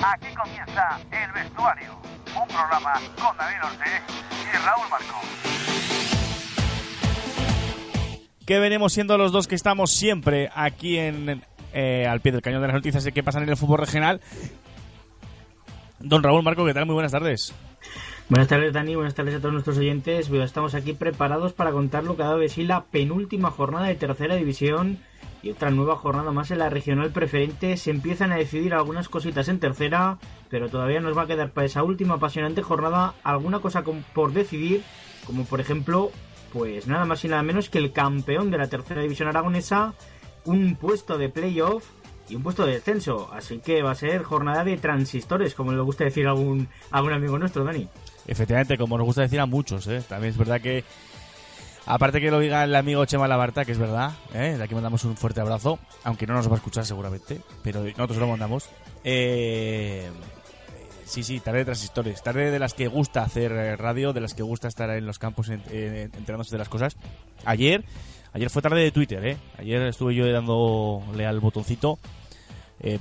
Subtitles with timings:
[0.00, 2.00] Aquí comienza El Vestuario,
[2.40, 5.20] un programa con David Ortez y Raúl Marco.
[8.46, 11.42] Que venimos siendo los dos que estamos siempre aquí en
[11.72, 14.20] eh, al pie del cañón de las noticias de qué pasan en el fútbol regional.
[15.98, 16.86] Don Raúl Marco, ¿qué tal?
[16.86, 17.52] Muy buenas tardes.
[18.28, 18.94] Buenas tardes, Dani.
[18.94, 20.30] Buenas tardes a todos nuestros oyentes.
[20.30, 23.96] Estamos aquí preparados para contar lo que ha dado de sí la penúltima jornada de
[23.96, 24.98] tercera división
[25.42, 27.76] y otra nueva jornada más en la regional preferente.
[27.76, 30.18] Se empiezan a decidir algunas cositas en tercera,
[30.48, 33.82] pero todavía nos va a quedar para esa última apasionante jornada alguna cosa
[34.14, 34.82] por decidir,
[35.26, 36.10] como por ejemplo,
[36.52, 39.94] pues nada más y nada menos que el campeón de la tercera división aragonesa,
[40.44, 41.84] un puesto de playoff
[42.28, 43.30] y un puesto de descenso.
[43.32, 47.12] Así que va a ser jornada de transistores, como le gusta decir a algún, algún
[47.12, 47.88] amigo nuestro, Dani.
[48.26, 50.02] Efectivamente, como nos gusta decir a muchos, ¿eh?
[50.06, 50.84] también es verdad que
[51.90, 54.56] Aparte que lo diga el amigo Chema Labarta, que es verdad, ¿eh?
[54.58, 58.18] de aquí mandamos un fuerte abrazo, aunque no nos va a escuchar seguramente, pero nosotros
[58.18, 58.68] lo mandamos.
[59.04, 60.10] Eh,
[61.06, 64.34] sí, sí, tarde de transistores, tarde de las que gusta hacer eh, radio, de las
[64.34, 66.94] que gusta estar en los campos enterándose de las cosas.
[67.46, 67.82] Ayer,
[68.34, 69.38] ayer fue tarde de Twitter, ¿eh?
[69.56, 71.98] Ayer estuve yo dándole al botoncito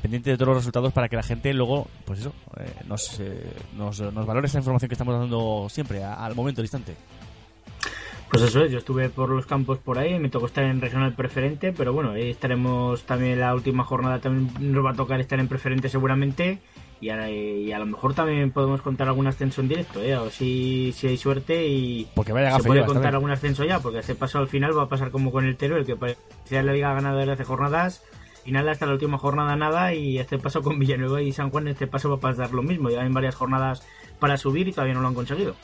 [0.02, 2.31] pendiente de todos los resultados para que la gente luego, pues eso,
[2.88, 3.20] nos,
[3.76, 6.95] nos, nos, valore esta información que estamos dando siempre, al momento, al instante.
[8.30, 11.14] Pues eso es, yo estuve por los campos por ahí, me tocó estar en regional
[11.14, 15.39] preferente, pero bueno, ahí estaremos también la última jornada, también nos va a tocar estar
[15.39, 16.59] en preferente seguramente
[17.00, 20.14] y a, lo mejor también podemos contar algún ascenso en directo, ¿eh?
[20.14, 23.80] a ver si, si hay suerte y porque vaya se puede contar algún ascenso ya,
[23.80, 26.64] porque ese paso al final va a pasar como con el Tero, el que parecía
[26.64, 28.03] la liga ganada desde hace jornadas,
[28.44, 31.86] final hasta la última jornada nada y este paso con Villanueva y San Juan, este
[31.86, 33.83] paso va a pasar lo mismo, ya hay varias jornadas
[34.20, 35.55] para subir y todavía no lo han conseguido.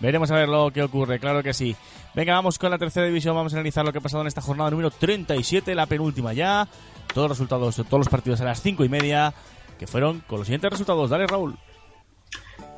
[0.00, 1.76] Veremos a ver lo que ocurre, claro que sí.
[2.12, 4.40] Venga, vamos con la tercera división, vamos a analizar lo que ha pasado en esta
[4.40, 6.66] jornada número 37, la penúltima ya.
[7.14, 9.32] Todos los resultados de todos los partidos a las 5 y media,
[9.78, 11.10] que fueron con los siguientes resultados.
[11.10, 11.56] Dale, Raúl.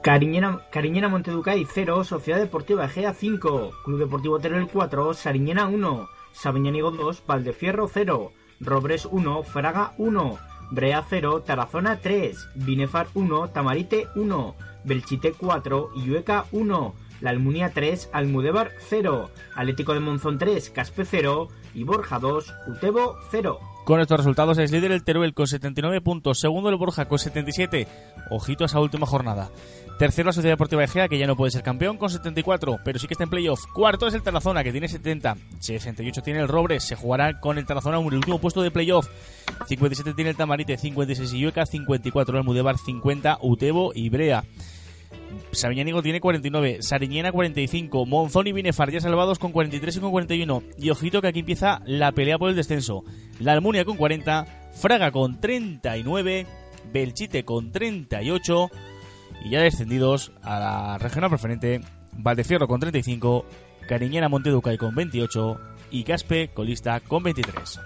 [0.03, 6.91] Cariñena, Cariñena Monteducay 0, Sociedad Deportiva Egea 5, Club Deportivo Teruel 4, Sariñena 1, Sabiñánigo
[6.91, 10.38] 2, Valdefierro 0, Robres 1, Fraga 1,
[10.72, 14.54] Brea 0, Tarazona 3, Binefar 1, Tamarite 1,
[14.84, 21.49] Belchite 4, Iueca 1, la Almunia 3, Almudebar 0, Atlético de Monzón 3, Caspe 0
[21.75, 23.59] y Borja 2, Utebo 0.
[23.84, 27.88] Con estos resultados es líder el Teruel con 79 puntos, segundo el Borja con 77,
[28.31, 29.50] ojito a esa última jornada.
[29.99, 33.06] Tercero la Sociedad Deportiva Egea, que ya no puede ser campeón, con 74, pero sí
[33.06, 33.65] que está en playoff.
[33.72, 35.37] Cuarto es el Tarazona, que tiene 70.
[35.61, 39.09] 68 tiene el Robres, se jugará con el Tarazona en el último puesto de playoff.
[39.69, 44.44] 57 tiene el Tamarite, 56 Iueca, 54 el Mudebar, 50 Utebo y Brea.
[45.53, 50.62] Sabiñánigo tiene 49, Sariñena 45, Monzón y Binefar ya salvados con 43 y con 41.
[50.78, 53.04] Y ojito que aquí empieza la pelea por el descenso.
[53.41, 56.47] La Almunia con 40, Fraga con 39,
[56.93, 58.70] Belchite con 38
[59.44, 61.81] y ya descendidos a la regional preferente,
[62.12, 63.44] Valdefierro con 35,
[63.88, 65.60] Cariñena Monteducay con 28
[65.91, 67.81] y Caspe colista con 23.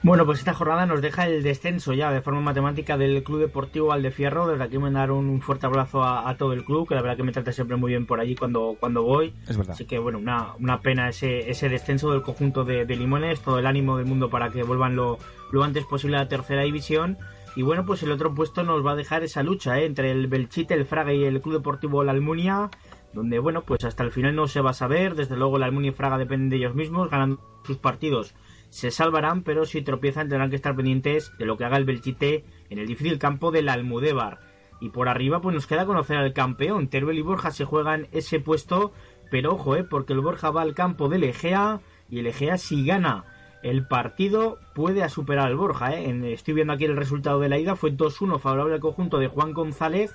[0.00, 3.88] Bueno, pues esta jornada nos deja el descenso ya de forma matemática del Club Deportivo
[3.88, 4.46] Valdefierro.
[4.46, 7.24] Desde aquí me dar un fuerte abrazo a, todo el club, que la verdad que
[7.24, 9.34] me trata siempre muy bien por allí cuando, cuando voy.
[9.48, 9.74] Es verdad.
[9.74, 13.66] Así que bueno, una, una pena ese, ese descenso del conjunto de, Limones, todo el
[13.66, 15.18] ánimo del mundo para que vuelvan lo,
[15.50, 17.18] lo antes posible a la tercera división.
[17.56, 19.84] Y bueno, pues el otro puesto nos va a dejar esa lucha ¿eh?
[19.84, 22.70] entre el Belchite, el Fraga y el Club Deportivo La Almunia,
[23.12, 25.16] donde bueno, pues hasta el final no se va a saber.
[25.16, 28.36] Desde luego la Almunia y Fraga dependen de ellos mismos, ganando sus partidos
[28.70, 32.44] se salvarán, pero si tropiezan tendrán que estar pendientes de lo que haga el Belchite
[32.70, 34.40] en el difícil campo del Almudévar.
[34.80, 36.88] Y por arriba pues nos queda conocer al campeón.
[36.88, 38.92] Teruel y Borja se juegan ese puesto,
[39.30, 42.84] pero ojo, eh, porque el Borja va al campo del Egea y el Egea si
[42.84, 43.24] gana
[43.62, 45.94] el partido puede a superar al Borja.
[45.94, 46.32] Eh.
[46.32, 49.52] estoy viendo aquí el resultado de la ida, fue 2-1 favorable al conjunto de Juan
[49.52, 50.14] González.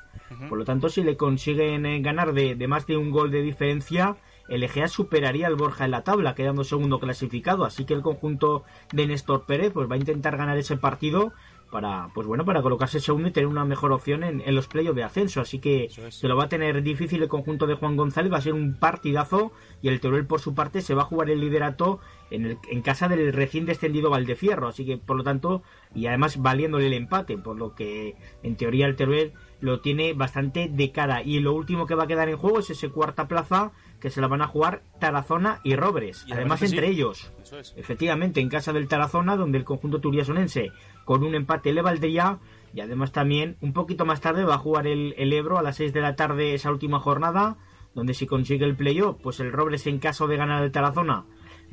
[0.50, 3.42] Por lo tanto, si le consiguen eh, ganar de, de más de un gol de
[3.42, 4.16] diferencia,
[4.54, 7.66] el Egea superaría al Borja en la tabla, quedando segundo clasificado.
[7.66, 11.34] Así que el conjunto de Néstor Pérez pues, va a intentar ganar ese partido
[11.72, 15.04] para pues bueno para colocarse segundo y tener una mejor opción en, los playoffs de
[15.04, 15.42] ascenso.
[15.42, 18.32] Así que se lo va a tener difícil el conjunto de Juan González.
[18.32, 19.52] Va a ser un partidazo
[19.82, 22.00] y el Teruel por su parte se va a jugar el liderato
[22.30, 24.68] en, en casa del recién descendido Valdefierro.
[24.68, 25.64] Así que por lo tanto
[25.96, 30.70] y además valiéndole el empate por lo que en teoría el Teruel lo tiene bastante
[30.72, 31.24] de cara.
[31.24, 33.72] Y lo último que va a quedar en juego es ese cuarta plaza
[34.04, 36.26] que se la van a jugar Tarazona y Robres.
[36.30, 37.32] además, entre ellos,
[37.78, 40.74] efectivamente, en casa del Tarazona, donde el conjunto turiasonense
[41.06, 42.40] con un empate le valdría.
[42.74, 45.94] Y además también, un poquito más tarde, va a jugar el, Ebro a las 6
[45.94, 47.56] de la tarde esa última jornada,
[47.96, 51.24] donde si consigue el playoff, pues el Robres en caso de ganar el Tarazona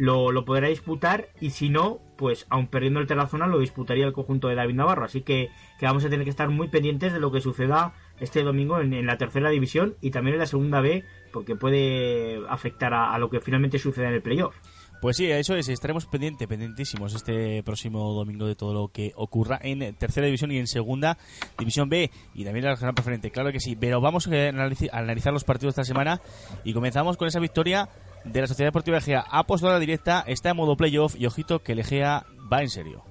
[0.00, 4.14] lo, lo podrá disputar y si no, pues aun perdiendo el Terrazona lo disputaría el
[4.14, 5.04] conjunto de David Navarro.
[5.04, 8.42] Así que, que vamos a tener que estar muy pendientes de lo que suceda este
[8.42, 13.18] domingo en, la tercera división y también en la segunda B, porque puede afectar a,
[13.18, 14.54] lo que finalmente suceda en el playoff.
[15.00, 19.58] Pues sí, eso es, estaremos pendientes, pendientísimos este próximo domingo de todo lo que ocurra
[19.62, 21.16] en tercera división y en segunda
[21.58, 25.44] división B y también la regional preferente, claro que sí, pero vamos a analizar los
[25.44, 26.20] partidos de esta semana
[26.64, 27.88] y comenzamos con esa victoria
[28.24, 29.24] de la Sociedad Deportiva Egea.
[29.26, 32.60] Ha apostado a la directa, está en modo playoff y ojito que el Egea va
[32.60, 33.09] en serio.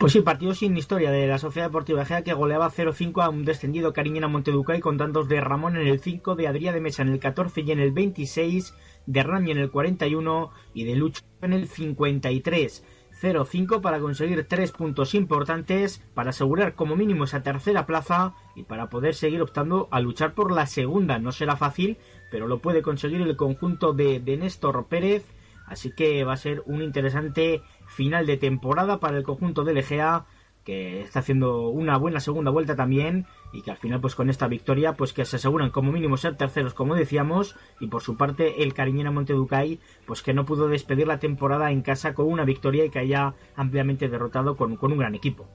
[0.00, 3.44] Pues sí, partido sin historia de la Sociedad Deportiva Egea que goleaba 0-5 a un
[3.44, 7.10] descendido Cariñena Monteducay con tantos de Ramón en el 5, de Adrià de Mesa en
[7.10, 8.74] el 14 y en el 26,
[9.04, 12.82] de Rami en el 41 y de Lucho en el 53.
[13.20, 18.88] 0-5 para conseguir tres puntos importantes para asegurar como mínimo esa tercera plaza y para
[18.88, 21.18] poder seguir optando a luchar por la segunda.
[21.18, 21.98] No será fácil,
[22.30, 25.26] pero lo puede conseguir el conjunto de, de Néstor Pérez.
[25.66, 27.62] Así que va a ser un interesante
[28.00, 30.24] final de temporada para el conjunto del EGA
[30.64, 34.48] que está haciendo una buena segunda vuelta también y que al final pues con esta
[34.48, 38.62] victoria pues que se aseguran como mínimo ser terceros como decíamos y por su parte
[38.62, 42.86] el Cariñena Monteducay pues que no pudo despedir la temporada en casa con una victoria
[42.86, 45.46] y que haya ampliamente derrotado con, un gran equipo.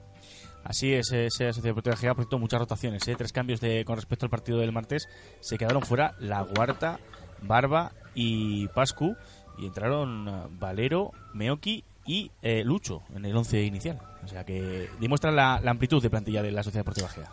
[0.62, 3.16] Así es, ese Sociedad Deportiva cierto, muchas rotaciones, ¿eh?
[3.18, 5.08] tres cambios de, con respecto al partido del martes.
[5.40, 7.00] Se quedaron fuera La Guarta,
[7.42, 9.16] Barba y Pascu,
[9.58, 14.00] y entraron Valero, Meoki y eh, Lucho en el 11 inicial.
[14.24, 17.30] O sea que demuestra la, amplitud de plantilla de la Sociedad Deportiva Gea.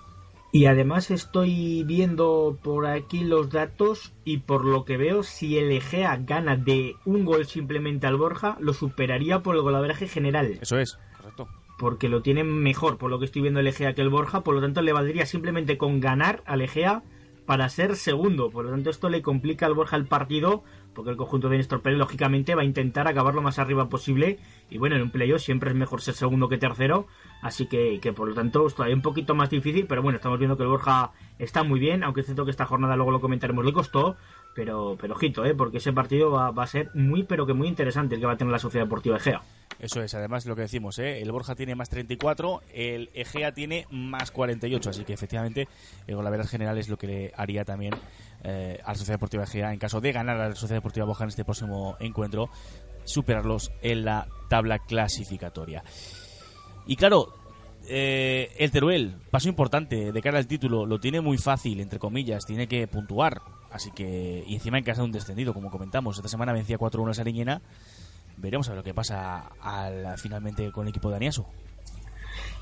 [0.52, 5.72] Y además estoy viendo por aquí los datos y por lo que veo, si el
[5.72, 10.60] Egea gana de un gol simplemente al Borja, lo superaría por el golaveraje general.
[10.62, 11.48] Eso es, correcto.
[11.80, 14.54] Porque lo tiene mejor, por lo que estoy viendo el Egea que el Borja, por
[14.54, 17.02] lo tanto le valdría simplemente con ganar al Egea
[17.48, 18.52] para ser segundo.
[18.52, 21.82] Por lo tanto, esto le complica al Borja el partido porque el conjunto de Néstor
[21.82, 25.42] Pérez lógicamente va a intentar acabar lo más arriba posible y bueno, en un playoff
[25.42, 27.08] siempre es mejor ser segundo que tercero,
[27.42, 30.40] así que, que por lo tanto es todavía un poquito más difícil, pero bueno, estamos
[30.40, 33.22] viendo que el Borja está muy bien, aunque es cierto que esta jornada luego lo
[33.22, 34.16] comentaremos, le costó,
[34.56, 35.56] pero, pero ojito, ¿eh?
[35.56, 38.34] porque ese partido va, va, a ser muy, pero que muy interesante el que va
[38.34, 39.42] a tener la Sociedad Deportiva Egea.
[39.80, 41.22] Eso es, además lo que decimos, ¿eh?
[41.22, 45.68] el Borja tiene más 34, el Egea tiene más 48, así que efectivamente
[46.08, 47.94] el verdad general es lo que le haría también
[48.44, 51.24] eh, a la Sociedad Deportiva Egea en caso de ganar a la Sociedad Deportiva Boja
[51.24, 52.50] en este próximo encuentro,
[53.04, 55.84] superarlos en la tabla clasificatoria.
[56.86, 57.34] Y claro,
[57.88, 62.46] eh, el Teruel, paso importante de cara al título, lo tiene muy fácil, entre comillas,
[62.46, 63.42] tiene que puntuar.
[63.74, 67.10] Así que, y encima en casa de un descendido, como comentamos, esta semana vencía 4-1
[67.10, 67.62] a Sariñena.
[68.38, 71.48] Veremos a ver lo que pasa al, finalmente con el equipo de Aniaso.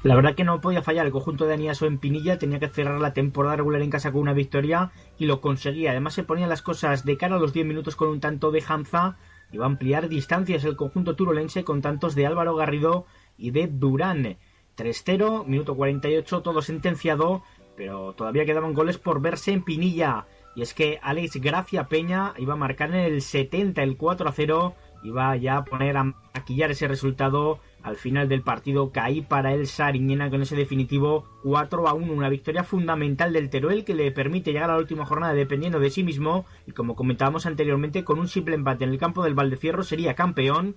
[0.04, 3.00] La verdad que no podía fallar el conjunto de Aniaso en Pinilla, tenía que cerrar
[3.02, 5.92] la temporada regular en casa con una victoria y lo conseguía.
[5.92, 8.64] Además se ponían las cosas de cara a los 10 minutos con un tanto de
[8.66, 9.18] Hanza
[9.52, 13.06] y va a ampliar distancias el conjunto turolense con tantos de Álvaro Garrido
[13.38, 14.38] y de Durán.
[14.78, 17.44] 3-0, minuto 48, todo sentenciado,
[17.76, 20.26] pero todavía quedaban goles por verse en Pinilla.
[20.56, 25.36] Y es que Alex Gracia Peña iba a marcar en el 70 el 4-0, iba
[25.38, 30.30] ya a poner a maquillar ese resultado al final del partido caí para el Sariñena
[30.30, 34.70] con ese definitivo 4 a 1, una victoria fundamental del Teruel que le permite llegar
[34.70, 38.56] a la última jornada dependiendo de sí mismo y como comentábamos anteriormente con un simple
[38.56, 40.76] empate en el campo del Valdefierro sería campeón.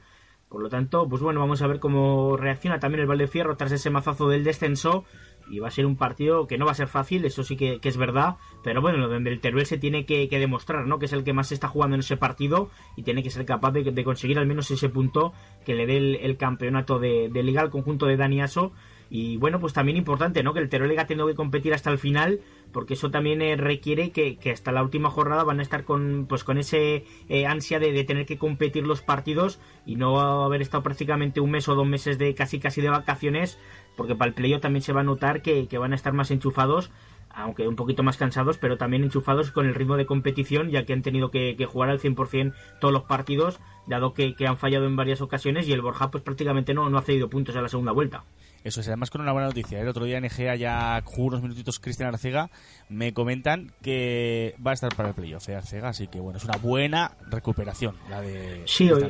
[0.49, 3.91] Por lo tanto, pues bueno, vamos a ver cómo reacciona también el Valdefierro tras ese
[3.91, 5.05] mazazo del descenso
[5.49, 7.81] y va a ser un partido que no va a ser fácil, eso sí que,
[7.83, 10.99] es verdad, pero bueno, donde el Teruel se tiene que, demostrar, ¿no?
[10.99, 13.45] Que es el que más se está jugando en ese partido y tiene que ser
[13.45, 15.33] capaz de, conseguir al menos ese punto
[15.65, 18.73] que le dé el, campeonato de, liga al conjunto de Daniaso.
[19.11, 20.55] Y bueno, pues también importante, ¿no?
[20.55, 22.41] Que el Teruel haya tenido que competir hasta el final,
[22.75, 26.45] porque eso también eh, requiere que, hasta la última jornada van a estar con, pues
[26.45, 30.83] con ese eh, ansia de, de, tener que competir los partidos y no haber estado
[30.83, 33.59] prácticamente un mes o dos meses de casi casi de vacaciones
[33.97, 36.91] porque para el playoff también se va a notar que, van a estar más enchufados,
[37.31, 40.93] aunque un poquito más cansados, pero también enchufados con el ritmo de competición, ya que
[40.93, 45.21] han tenido que, jugar al 100% todos los partidos, dado que, han fallado en varias
[45.21, 48.25] ocasiones y el Borja pues prácticamente no, no ha cedido puntos a la segunda vuelta.
[48.65, 49.79] Eso es, además con una buena noticia.
[49.79, 52.49] El otro día en Egea ya jugó unos minutitos Cristian Arcega.
[52.89, 56.45] Me comentan que va a estar para el playoff de Arcega, así que bueno, es
[56.45, 59.07] una buena recuperación la de Sí, hoy,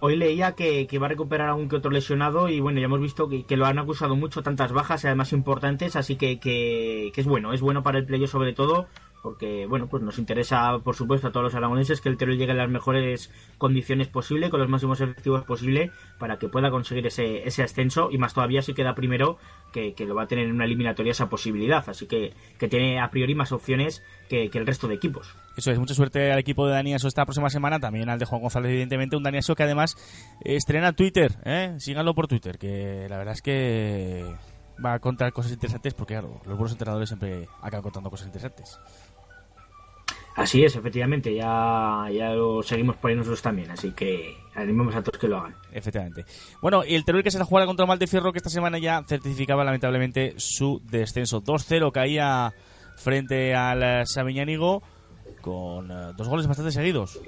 [0.00, 3.00] hoy, leía que, va a recuperar a un que otro lesionado y bueno, ya hemos
[3.00, 7.52] visto que, lo han acusado mucho, tantas bajas, además importantes, así que, que, es bueno,
[7.52, 8.86] es bueno para el playoff sobre todo
[9.22, 12.52] porque bueno, pues nos interesa por supuesto a todos los aragoneses que el Teruel llegue
[12.52, 17.46] en las mejores condiciones posible, con los máximos efectivos posible, para que pueda conseguir ese,
[17.46, 19.38] ese ascenso y más todavía si queda primero,
[19.72, 23.10] que, lo va a tener en una eliminatoria esa posibilidad, así que, que tiene a
[23.10, 25.34] priori más opciones que, el resto de equipos.
[25.56, 28.40] Eso es, mucha suerte al equipo de Daniaso esta próxima semana, también al de Juan
[28.40, 29.96] González evidentemente, un Daniaso que además
[30.44, 31.74] estrena Twitter, ¿eh?
[31.78, 34.24] síganlo por Twitter, que la verdad es que
[34.84, 38.78] va a contar cosas interesantes porque claro, los buenos entrenadores siempre acaban contando cosas interesantes.
[40.36, 45.02] Así es, efectivamente, ya, ya lo seguimos por ahí nosotros también, así que animamos a
[45.02, 45.56] todos que lo hagan.
[45.72, 46.24] Efectivamente.
[46.62, 48.78] Bueno, y el Teruel que se la jugara contra Mal de Fierro, que esta semana
[48.78, 51.42] ya certificaba lamentablemente su descenso.
[51.42, 52.54] 2-0 caía
[52.96, 54.82] frente al Sabiñánigo
[55.40, 57.20] con eh, dos goles bastante seguidos.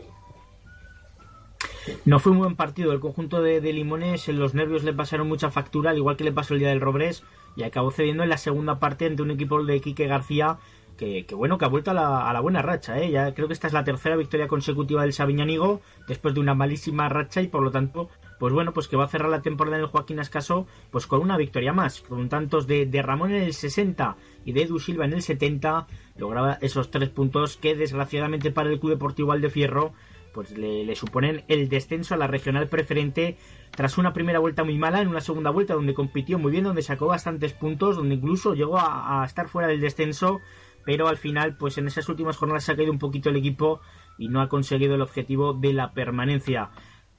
[2.05, 2.93] No fue un buen partido.
[2.93, 6.33] El conjunto de, de, Limones, los nervios le pasaron mucha factura, al igual que le
[6.33, 7.25] pasó el día del Robrés,
[7.57, 10.59] y acabó cediendo en la segunda parte ante un equipo de Quique García
[10.97, 13.11] que, bueno, que ha vuelto a la, buena racha, ¿eh?
[13.11, 17.09] Ya creo que esta es la tercera victoria consecutiva del Sabiñánigo después de una malísima
[17.09, 18.09] racha y por lo tanto,
[18.39, 21.21] pues bueno, pues que va a cerrar la temporada en el Joaquín Ascaso pues con
[21.21, 25.05] una victoria más, con tantos de, de Ramón en el 60 y de Edu Silva
[25.05, 29.93] en el 70, lograba esos tres puntos que desgraciadamente para el Club Deportivo Fierro
[30.33, 33.37] pues le, suponen el descenso a la regional preferente
[33.71, 36.83] tras una primera vuelta muy mala, en una segunda vuelta donde compitió muy bien, donde
[36.83, 40.41] sacó bastantes puntos, donde incluso llegó a estar fuera del descenso
[40.85, 43.81] pero al final, pues en esas últimas jornadas se ha caído un poquito el equipo
[44.19, 46.71] y no ha conseguido el objetivo de la permanencia.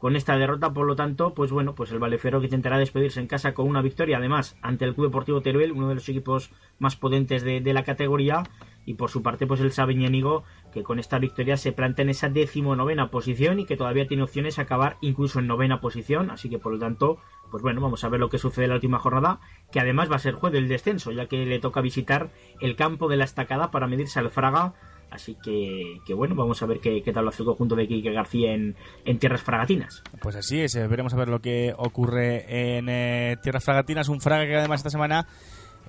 [0.03, 3.27] Con esta derrota, por lo tanto, pues bueno, pues el Valefero que intentará despedirse en
[3.27, 6.97] casa con una victoria, además, ante el Club Deportivo Teruel, uno de los equipos más
[6.97, 8.43] potentes de, la categoría,
[8.85, 10.43] y por su parte, pues el Sabeñánigo,
[10.73, 14.59] que con esta victoria se planta en esa decimonovena posición y que todavía tiene opciones
[14.59, 17.19] a acabar incluso en novena posición, así que por lo tanto,
[17.53, 19.39] pues bueno, vamos a ver lo que sucede en la última jornada,
[19.71, 23.07] que además va a ser juez del descenso, ya que le toca visitar el campo
[23.07, 24.73] de la estacada para medirse al Fraga.
[25.11, 28.55] Así que, bueno, vamos a ver qué, tal lo hace el conjunto de Quique García
[28.55, 28.75] en,
[29.19, 30.01] tierras fragatinas.
[30.19, 34.09] Pues así es, eh, veremos a ver lo que ocurre en eh, tierras fragatinas.
[34.09, 35.27] Un Fraga que además esta semana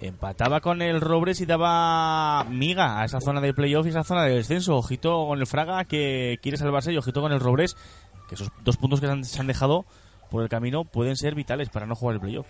[0.02, 4.24] empataba con el Robres y daba miga a esa zona de playoff y esa zona
[4.24, 4.76] de descenso.
[4.76, 7.74] Ojito con el Fraga que quiere salvarse y ojito con el Robres,
[8.28, 9.86] que esos dos puntos que se han dejado
[10.30, 12.46] por el camino pueden ser vitales para no jugar el playoff.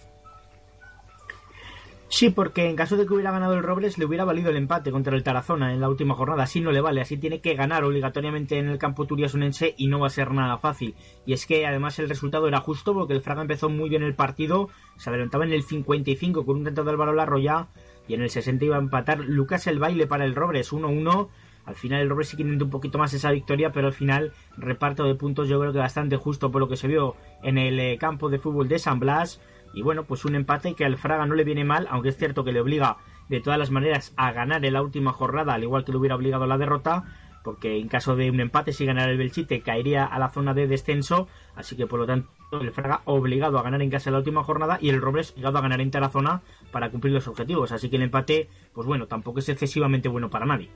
[2.09, 4.93] Sí, porque en caso de que hubiera ganado el Robles le hubiera valido el empate
[4.93, 6.45] contra el Tarazona en la última jornada.
[6.45, 9.99] Así no le vale, así tiene que ganar obligatoriamente en el campo turiasunense y no
[9.99, 10.95] va a ser nada fácil.
[11.27, 14.15] Y es que además el resultado era justo porque el Fraga empezó muy bien el
[14.15, 17.67] partido, se adelantaba en el 55 con un tanto de Álvaro Larroya
[18.07, 21.29] y en el 60 iba a empatar Lucas el baile para el Robles 1-1
[21.67, 25.05] al final el Robles sí que un poquito más esa victoria, pero al final reparto
[25.05, 27.97] de puntos yo creo que bastante justo por lo que se vio en el eh,
[27.99, 29.41] campo de fútbol de San Blas.
[29.73, 32.45] Y bueno, pues un empate que al Fraga no le viene mal, aunque es cierto
[32.45, 35.85] que le obliga de todas las maneras a ganar en la última jornada, al igual
[35.85, 37.05] que le hubiera obligado la derrota,
[37.43, 40.67] porque en caso de un empate, si ganara el Belchite, caería a la zona de
[40.67, 44.21] descenso, así que por lo tanto el Fraga obligado a ganar en casa en la
[44.21, 47.91] última jornada y el Robles obligado a ganar en zona para cumplir los objetivos, así
[47.91, 50.71] que el empate, pues bueno, tampoco es excesivamente bueno para nadie.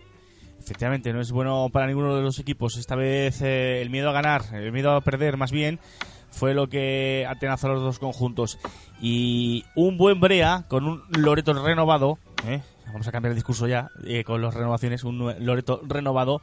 [0.59, 2.77] Efectivamente, no es bueno para ninguno de los equipos.
[2.77, 5.79] Esta vez eh, el miedo a ganar, el miedo a perder más bien,
[6.31, 8.59] fue lo que atenazó a los dos conjuntos.
[9.01, 12.61] Y un buen Brea con un Loreto renovado, ¿eh?
[12.87, 16.43] vamos a cambiar el discurso ya, eh, con las renovaciones, un Loreto renovado,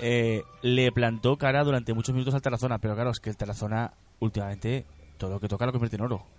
[0.00, 2.78] le plantó cara durante muchos minutos al Tarazona.
[2.78, 4.84] Pero claro, es que el Tarazona últimamente
[5.16, 6.37] todo lo que toca lo convierte en oro.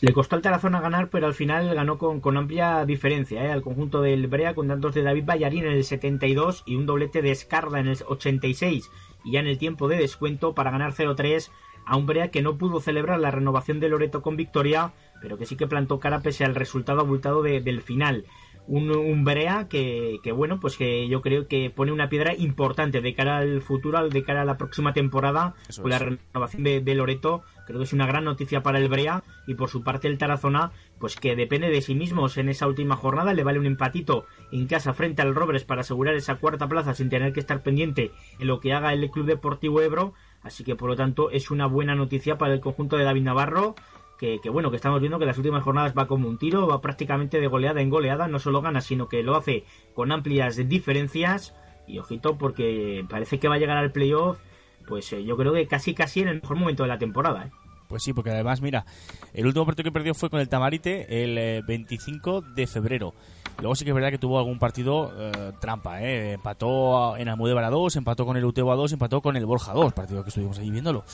[0.00, 3.52] Le costó al Tarazona ganar, pero al final ganó con, amplia diferencia ¿eh?
[3.52, 7.22] al conjunto del Brea con tantos de David Ballarín en el 72 y un doblete
[7.22, 8.90] de Escarda en el 86
[9.24, 11.50] y ya en el tiempo de descuento para ganar 0-3
[11.86, 15.46] a un Brea que no pudo celebrar la renovación de Loreto con victoria, pero que
[15.46, 18.24] sí que plantó cara pese al resultado abultado del final
[18.66, 23.14] un, un Brea que, bueno, pues que yo creo que pone una piedra importante de
[23.14, 27.42] cara al futuro, de cara a la próxima temporada, con la renovación de, Loreto.
[27.66, 30.72] Creo que es una gran noticia para el Brea y por su parte el Tarazona,
[30.98, 33.32] pues que depende de sí mismos en esa última jornada.
[33.32, 37.08] Le vale un empatito en casa frente al Robres para asegurar esa cuarta plaza sin
[37.08, 40.14] tener que estar pendiente en lo que haga el Club Deportivo Ebro.
[40.42, 43.74] Así que por lo tanto es una buena noticia para el conjunto de David Navarro
[44.18, 47.40] que, bueno, que estamos viendo que las últimas jornadas va como un tiro, va prácticamente
[47.40, 51.54] de goleada en goleada, no solo gana, sino que lo hace con amplias diferencias.
[51.86, 54.38] Y ojito, porque parece que va a llegar al playoff,
[54.86, 57.46] pues eh, yo creo que casi casi en el mejor momento de la temporada.
[57.46, 57.50] ¿eh?
[57.88, 58.84] Pues sí, porque además, mira,
[59.32, 63.14] el último partido que perdió fue con el Tamarite el 25 eh, de febrero.
[63.58, 65.12] Luego sí que es verdad que tuvo algún partido
[65.60, 66.32] trampa, ¿eh?
[66.32, 69.72] Empató en Almudévar a 2, empató con el Utebo a 2, empató con el Borja
[69.72, 71.04] 2, partido que estuvimos ahí viéndolo.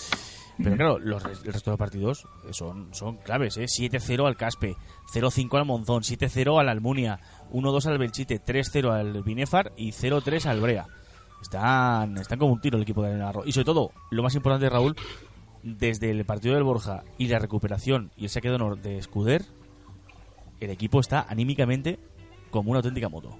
[0.56, 3.64] Pero claro, los, el resto de partidos son, son claves, ¿eh?
[3.64, 4.76] 7-0 al Caspe,
[5.12, 7.20] 0-5 al Monzón, 7-0 al Almunia,
[7.52, 10.86] 1-2 al Belchite, 3-0 al Binefar y 0-3 al Brea.
[11.40, 13.42] Están, están como un tiro el equipo de Navarro.
[13.46, 14.96] Y sobre todo, lo más importante, Raúl,
[15.62, 19.42] desde el partido del Borja y la recuperación y el saque de honor de Escuder,
[20.60, 21.98] el equipo está anímicamente
[22.50, 23.36] como una auténtica moto.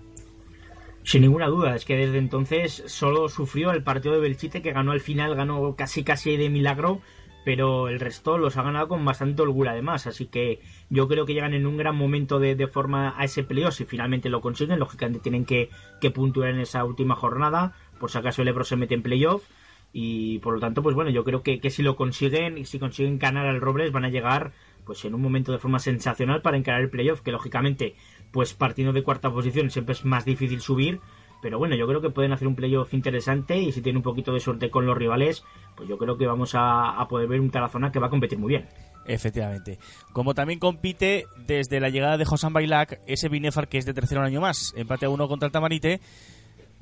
[1.02, 4.92] Sin ninguna duda, es que desde entonces solo sufrió el partido de Belchite que ganó
[4.92, 7.00] al final, ganó casi casi de milagro,
[7.45, 11.33] pero el resto los ha ganado con bastante holgura además, así que yo creo que
[11.33, 14.78] llegan en un gran momento de, de forma a ese playoff, si finalmente lo consiguen,
[14.78, 15.71] lógicamente tienen que,
[16.02, 19.45] que puntuar en esa última jornada, por si acaso el Ebro se mete en playoff,
[19.92, 22.78] y por lo tanto, pues bueno, yo creo que, que si lo consiguen y si
[22.78, 24.52] consiguen ganar al Robles van a llegar
[24.85, 27.95] pues en un momento de forma sensacional para encarar el playoff, que lógicamente,
[28.33, 31.00] pues partiendo de cuarta posición siempre es más difícil subir,
[31.42, 34.33] pero bueno, yo creo que pueden hacer un playoff interesante y si tienen un poquito
[34.33, 35.45] de suerte con los rivales,
[35.76, 38.49] pues yo creo que vamos a, poder ver un Tarazona que va a competir muy
[38.49, 38.69] bien.
[39.07, 39.78] Efectivamente.
[40.12, 44.23] Como también compite desde la llegada de Josan Bailac, ese Binefar que es de tercero
[44.23, 46.00] año más, empate a uno contra el Tamarite,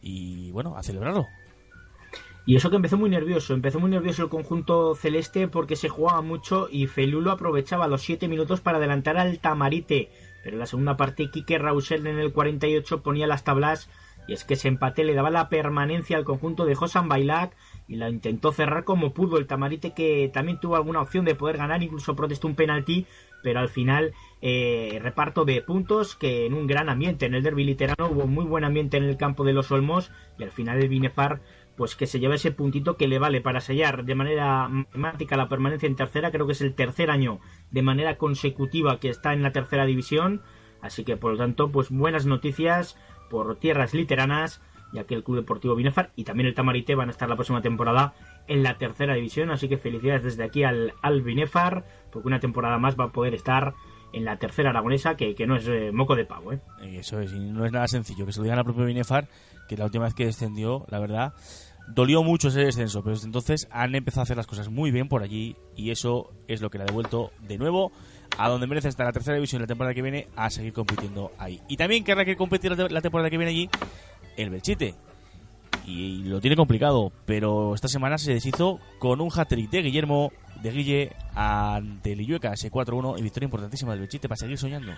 [0.09, 1.29] y bueno, a celebrarlo.
[2.47, 6.23] Y eso que empezó muy nervioso, empezó muy nervioso el conjunto celeste porque se jugaba
[6.23, 10.11] mucho y Felulo aprovechaba los 7 minutos para adelantar al Tamarite.
[10.43, 13.91] Pero en la segunda parte Quique Rausel en el 48 ponía las tablas
[14.27, 17.55] y es que ese empate le daba la permanencia al conjunto de Josan Bailac
[17.87, 21.59] y la intentó cerrar como pudo el Tamarite que también tuvo alguna opción de poder
[21.59, 23.07] ganar, incluso protestó un penalti,
[23.43, 27.27] pero al final eh, reparto de puntos que en un gran ambiente.
[27.27, 30.45] En el derby literano hubo muy buen ambiente en el campo de los Olmos y
[30.45, 31.41] al final el Binefar
[31.79, 35.49] pues que se lleva ese puntito que le vale para sellar de manera matemática la
[35.49, 37.39] permanencia en tercera, creo que es el tercer año
[37.71, 40.43] de manera consecutiva que está en la tercera división,
[40.83, 42.99] así que por lo tanto pues buenas noticias
[43.31, 44.61] por tierras literanas,
[44.93, 47.63] ya que el Club Deportivo Binefar y también el Tamarite van a estar la próxima
[47.63, 48.15] temporada
[48.49, 52.79] en la tercera división, así que felicidades desde aquí al, al Binefar, porque una temporada
[52.79, 53.75] más va a poder estar
[54.13, 56.61] en la tercera aragonesa, que, que no es eh, moco de pavo, ¿eh?
[56.83, 58.25] Eso es, y no es nada sencillo.
[58.25, 59.29] Que se lo digan al propio Binefar,
[59.69, 61.35] que la última vez que descendió, la verdad,
[61.89, 65.09] dolió mucho ese descenso, pero desde entonces han empezado a hacer las cosas muy bien
[65.09, 67.93] por allí y eso es lo que le ha devuelto de nuevo
[68.37, 71.61] a donde merece estar la tercera división la temporada que viene a seguir compitiendo ahí.
[71.69, 73.71] Y también querrá que competir la temporada que viene allí
[74.37, 74.95] el Belchite.
[75.87, 80.33] Y lo tiene complicado, pero esta semana se deshizo con un hat-trick de Guillermo
[80.63, 84.93] de Guille ante el Illueca, ese 4-1 y victoria importantísima del Belchite para seguir soñando.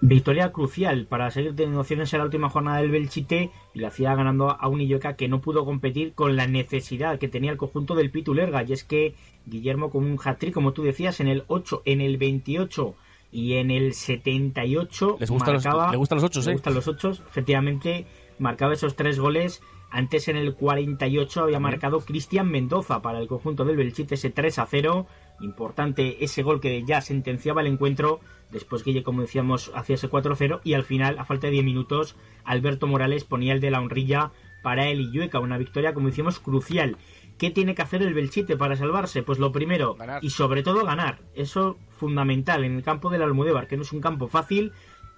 [0.00, 4.14] Victoria crucial para seguir teniendo opciones en la última jornada del Belchite y lo hacía
[4.14, 7.94] ganando a un Illoca que no pudo competir con la necesidad que tenía el conjunto
[7.94, 9.14] del Pitulerga y es que
[9.46, 12.94] Guillermo con un hat-trick, como tú decías, en el 8, en el 28
[13.32, 16.54] y en el 78 Les gustan los- marcaba, le gustan los ochos, le ¿eh?
[16.54, 18.06] gustan los ochos, efectivamente
[18.38, 19.62] marcaba esos tres goles
[19.94, 24.58] antes en el 48 había marcado Cristian Mendoza para el conjunto del Belchite ese 3
[24.58, 25.06] a 0
[25.40, 28.18] importante ese gol que ya sentenciaba el encuentro
[28.50, 32.16] después Guille como decíamos hacía ese 4-0 y al final a falta de 10 minutos
[32.44, 34.32] Alberto Morales ponía el de la honrilla
[34.64, 36.96] para el Illueca una victoria como decíamos crucial
[37.38, 39.24] ¿Qué tiene que hacer el Belchite para salvarse?
[39.24, 40.24] Pues lo primero, Ganar.
[40.24, 41.18] y sobre todo ganar.
[41.34, 44.70] Eso fundamental en el campo del Almudévar, que no es un campo fácil.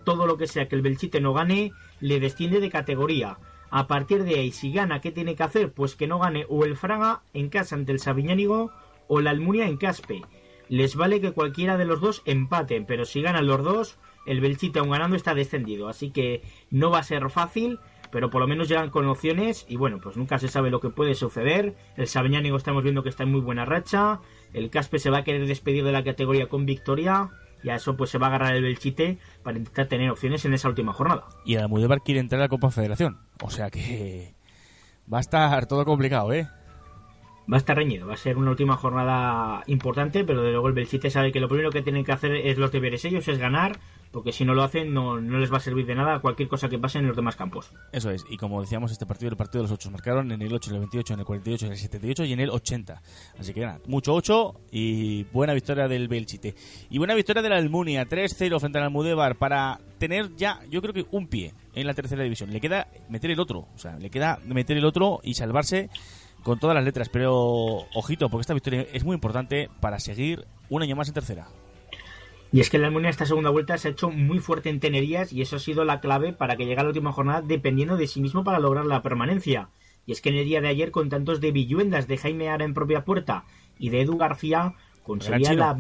[0.03, 3.37] Todo lo que sea que el Belchite no gane, le desciende de categoría.
[3.71, 5.73] A partir de ahí, si gana, ¿qué tiene que hacer?
[5.73, 8.71] Pues que no gane o el Fraga en casa ante el Sabiñánigo
[9.09, 10.23] o la Almunia en Caspe.
[10.69, 14.81] Les vale que cualquiera de los dos empaten, pero si ganan los dos, el Belchite
[14.81, 15.89] aún ganando está descendido.
[15.89, 17.79] Así que no va a ser fácil,
[18.11, 20.91] pero por lo menos llegan con opciones y bueno, pues nunca se sabe lo que
[20.91, 21.75] puede suceder.
[21.97, 24.21] El Sabiñánigo estamos viendo que está en muy buena racha.
[24.53, 27.31] El Caspe se va a querer despedir de la categoría con victoria.
[27.67, 30.55] Y a eso pues se va a agarrar el Belchite para intentar tener opciones en
[30.55, 31.25] esa última jornada.
[31.45, 33.19] Y el Almudévar quiere entrar a la Copa Federación.
[33.43, 34.37] O sea que
[35.13, 36.47] va a estar todo complicado, ¿eh?
[37.53, 40.75] Va a estar reñido, va a ser una última jornada importante, pero de luego el
[40.75, 43.81] Belchite sabe que lo primero que tienen que hacer es los deberes ellos, es ganar,
[44.11, 46.69] porque si no lo hacen no, no les va a servir de nada cualquier cosa
[46.69, 47.73] que pase en los demás campos.
[47.93, 48.25] Eso es.
[48.31, 50.75] Y como decíamos, este partido, el partido de los 8 marcaron en el 8, en
[50.75, 53.03] el 28, en el 48, en el 78 y en el 80.
[53.39, 56.55] Así que nada, mucho 8 y buena victoria del Belchite.
[56.91, 60.95] Y buena victoria de la Almunia, 3-0 frente al Almudévar para tener ya, yo creo
[60.95, 62.51] que un pie en la tercera división.
[62.51, 65.91] Le queda meter el otro, o sea, le queda meter el otro y salvarse
[66.43, 67.09] con todas las letras.
[67.09, 71.49] Pero ojito, porque esta victoria es muy importante para seguir un año más en tercera.
[72.53, 75.33] Y es que la Almunia esta segunda vuelta se ha hecho muy fuerte en tenerías
[75.33, 78.07] y eso ha sido la clave para que llegue a la última jornada dependiendo de
[78.07, 79.69] sí mismo para lograr la permanencia.
[80.07, 82.65] Y es que en el día de ayer, con tantos de Villuendas, de Jaime Ara
[82.65, 83.45] en propia puerta
[83.79, 85.77] y de Edu García, conseguía la,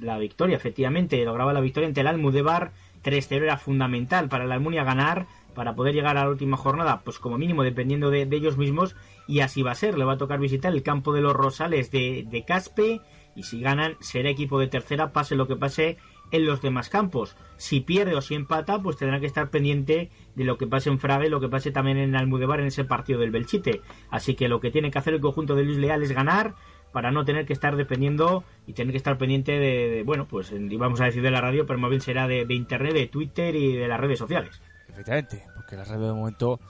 [0.00, 2.72] la victoria, efectivamente, lograba la victoria ante el Almudévar.
[3.04, 7.18] 3-0 era fundamental para la Almunia ganar, para poder llegar a la última jornada, pues
[7.18, 8.94] como mínimo dependiendo de, ellos mismos,
[9.26, 9.96] y así va a ser.
[9.96, 13.00] Le va a tocar visitar el campo de los Rosales de, de Caspe,
[13.34, 15.98] y si ganan, será equipo de tercera, pase lo que pase
[16.30, 17.36] en los demás campos.
[17.56, 20.98] Si pierde o si empata, pues tendrá que estar pendiente de lo que pase en
[20.98, 23.82] Frage, lo que pase también en Almudebar en ese partido del Belchite.
[24.10, 26.54] Así que lo que tiene que hacer el conjunto de Luis Leal es ganar
[26.92, 31.00] para no tener que estar dependiendo y tener que estar pendiente de, bueno, pues vamos
[31.00, 33.88] a decir de la radio, pero más bien será de, internet, de Twitter y de
[33.88, 34.60] las redes sociales.
[34.88, 36.60] Efectivamente, porque la radio de momento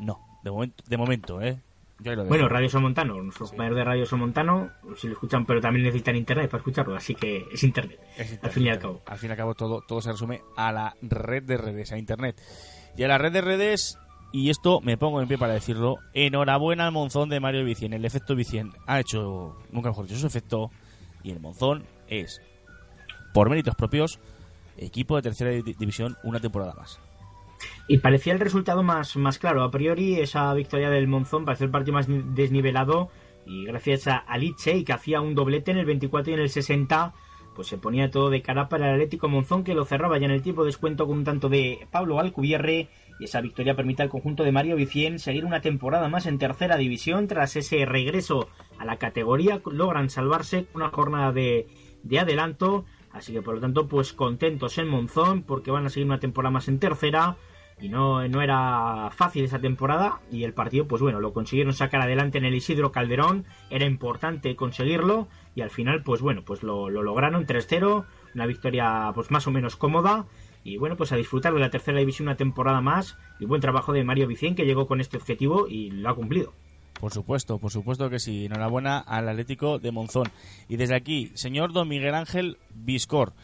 [0.00, 1.58] no, de momento, de momento, ¿eh?
[1.98, 6.50] Bueno, Radio Somontano, nuestros compañeros de Radio Somontano, si lo escuchan, pero también necesitan internet
[6.50, 8.00] para escucharlo, así que es internet,
[8.42, 9.02] al fin y al cabo.
[9.06, 11.98] Al fin y al cabo todo, todo se resume a la red de redes, a
[11.98, 12.40] internet.
[12.96, 13.98] Y a la red de redes,
[14.32, 17.92] y esto me pongo en pie para decirlo, enhorabuena al Monzón de Mario Vicien.
[17.92, 20.70] El efecto Vicien ha hecho, nunca mejor dicho, su efecto,
[21.22, 22.42] y el Monzón es,
[23.32, 24.18] por méritos propios,
[24.76, 27.00] equipo de tercera división una temporada más.
[27.86, 29.62] Y parecía el resultado más, más claro.
[29.62, 33.10] A priori, esa victoria del Monzón parecía el partido más desnivelado.
[33.46, 37.12] Y gracias a Aliche, que hacía un doblete en el 24 y en el 60,
[37.54, 40.32] pues se ponía todo de cara para el Atlético Monzón, que lo cerraba ya en
[40.32, 42.88] el tiempo de descuento con un tanto de Pablo Alcubierre.
[43.20, 46.76] Y esa victoria permite al conjunto de Mario Vicien seguir una temporada más en tercera
[46.76, 47.28] división.
[47.28, 48.48] Tras ese regreso
[48.78, 51.68] a la categoría, logran salvarse una jornada de,
[52.02, 52.86] de adelanto.
[53.12, 56.50] Así que por lo tanto, pues contentos en Monzón, porque van a seguir una temporada
[56.50, 57.36] más en tercera
[57.80, 62.00] y no, no era fácil esa temporada y el partido pues bueno lo consiguieron sacar
[62.00, 66.88] adelante en el Isidro Calderón era importante conseguirlo y al final pues bueno pues lo,
[66.88, 70.26] lo lograron 3-0 una victoria pues más o menos cómoda
[70.62, 73.92] y bueno pues a disfrutar de la tercera división una temporada más y buen trabajo
[73.92, 76.52] de Mario Vicente que llegó con este objetivo y lo ha cumplido
[77.00, 78.46] por supuesto, por supuesto que sí.
[78.46, 80.30] Enhorabuena al Atlético de Monzón.
[80.68, 83.34] Y desde aquí, señor Don Miguel Ángel Viscor,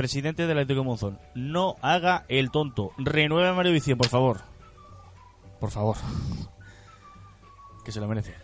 [0.00, 2.92] presidente del Atlético Monzón, no haga el tonto.
[2.96, 4.38] Renueve a Mario Vicien, por favor.
[5.60, 5.96] Por favor.
[7.84, 8.34] Que se lo merece.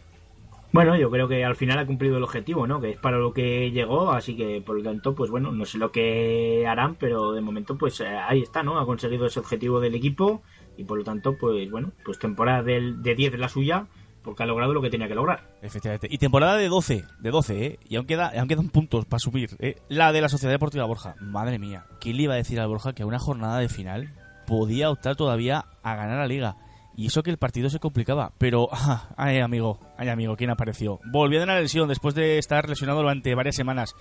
[0.73, 2.81] Bueno, yo creo que al final ha cumplido el objetivo, ¿no?
[2.81, 5.79] Que es para lo que llegó, así que por lo tanto, pues bueno, no sé
[5.79, 8.79] lo que harán, pero de momento, pues eh, ahí está, ¿no?
[8.79, 10.43] Ha conseguido ese objetivo del equipo
[10.77, 13.87] y por lo tanto, pues bueno, pues temporada del, de 10 de la suya
[14.27, 15.49] porque ha logrado lo que tenía que lograr.
[15.63, 16.09] Efectivamente.
[16.11, 17.79] Y temporada de 12, de 12, ¿eh?
[17.89, 19.77] Y aún, queda, aún quedan puntos para subir, ¿eh?
[19.89, 21.15] La de la Sociedad Deportiva Borja.
[21.21, 24.13] Madre mía, ¿quién le iba a decir a Borja que a una jornada de final
[24.47, 26.57] podía optar todavía a ganar la liga?
[26.97, 28.33] Y eso que el partido se complicaba.
[28.37, 28.69] Pero,
[29.17, 30.99] ay amigo, ay amigo, ¿quién apareció?
[31.05, 33.95] Volvió de la lesión después de estar lesionado durante varias semanas.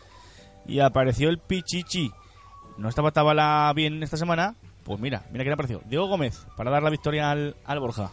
[0.65, 2.11] Y apareció el Pichichi.
[2.79, 4.55] ¿No estaba Tabala bien esta semana?
[4.83, 5.81] Pues mira, mira quién apareció.
[5.85, 8.11] Diego Gómez, para dar la victoria al, al Borja.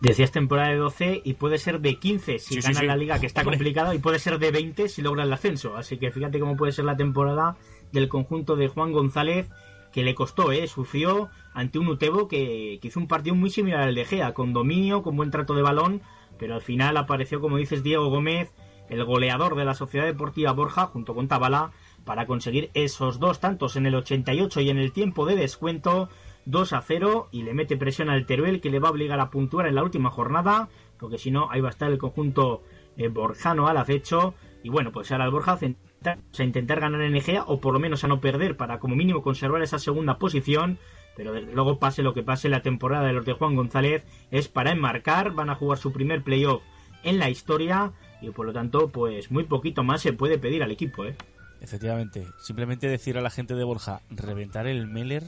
[0.00, 3.42] Decías temporada de 12 y puede ser de 15 si gana la liga, que está
[3.42, 5.76] complicado, y puede ser de 20 si logra el ascenso.
[5.76, 7.56] Así que fíjate cómo puede ser la temporada
[7.92, 9.50] del conjunto de Juan González,
[9.92, 10.68] que le costó, ¿eh?
[10.68, 15.02] sufrió ante un Utebo que, hizo un partido muy similar al de Gea, con dominio,
[15.02, 16.02] con buen trato de balón,
[16.38, 18.52] pero al final apareció, como dices, Diego Gómez,
[18.88, 21.72] el goleador de la Sociedad Deportiva Borja, junto con Tabala,
[22.04, 26.08] para conseguir esos dos tantos en el 88 y en el tiempo de descuento
[26.48, 29.30] 2 a 0 y le mete presión al Teruel que le va a obligar a
[29.30, 32.62] puntuar en la última jornada, porque si no, ahí va a estar el conjunto
[32.96, 34.34] eh, borjano al acecho.
[34.62, 38.02] Y bueno, pues ahora el Borja a intentar ganar en Egea o por lo menos
[38.02, 40.78] a no perder para como mínimo conservar esa segunda posición.
[41.16, 44.72] Pero luego pase lo que pase, la temporada de los de Juan González es para
[44.72, 46.62] enmarcar, van a jugar su primer playoff
[47.02, 50.70] en la historia y por lo tanto pues muy poquito más se puede pedir al
[50.70, 51.04] equipo.
[51.04, 51.14] ¿eh?
[51.60, 55.24] Efectivamente, simplemente decir a la gente de Borja, reventar el Meller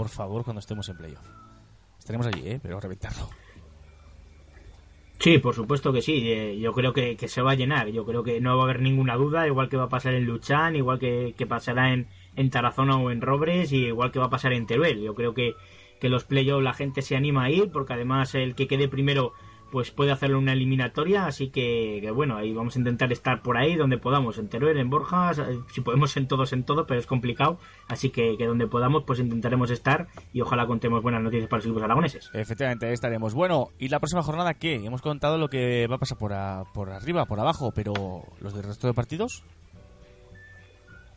[0.00, 1.28] por favor, cuando estemos en playoff.
[1.98, 2.58] Estaremos allí, ¿eh?
[2.62, 3.28] Pero reventarlo.
[5.18, 6.22] Sí, por supuesto que sí.
[6.24, 7.88] Eh, yo creo que, se va a llenar.
[7.88, 9.46] Yo creo que no va a haber ninguna duda.
[9.46, 13.20] Igual que va a pasar en Luchán, igual que, pasará en, en, Tarazona o en
[13.20, 15.02] Robres, y igual que va a pasar en Teruel.
[15.02, 15.54] Yo creo que,
[16.00, 19.34] que los playoffs la gente se anima a ir, porque además el que quede primero
[19.70, 23.76] pues puede hacerlo una eliminatoria, así que, bueno, ahí vamos a intentar estar por ahí
[23.76, 25.32] donde podamos, en Teruel, en Borja,
[25.72, 29.20] si podemos en todos, en todo, pero es complicado, así que, que donde podamos pues
[29.20, 32.30] intentaremos estar y ojalá contemos buenas noticias para los equipos aragoneses.
[32.34, 33.34] Efectivamente, ahí estaremos.
[33.34, 34.84] Bueno, ¿y la próxima jornada qué?
[34.84, 36.32] Hemos contado lo que va a pasar por,
[36.72, 37.92] por arriba, por abajo, pero
[38.40, 39.44] ¿los del resto de partidos?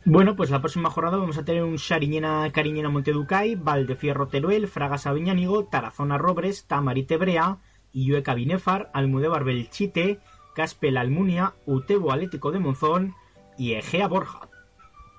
[0.06, 5.06] Bueno, pues la próxima jornada vamos a tener un Sariñena Cariñena Monteducay, Valdefierro Teruel, Fragas
[5.06, 7.56] Aviñánigo, Tarazona Robres, Tamarite Brea,
[7.94, 10.20] Iueca Binefar, Almudebar Belchite,
[10.54, 13.14] Caspel Almunia, Utebo Atlético de Monzón
[13.56, 14.48] y Egea Borja.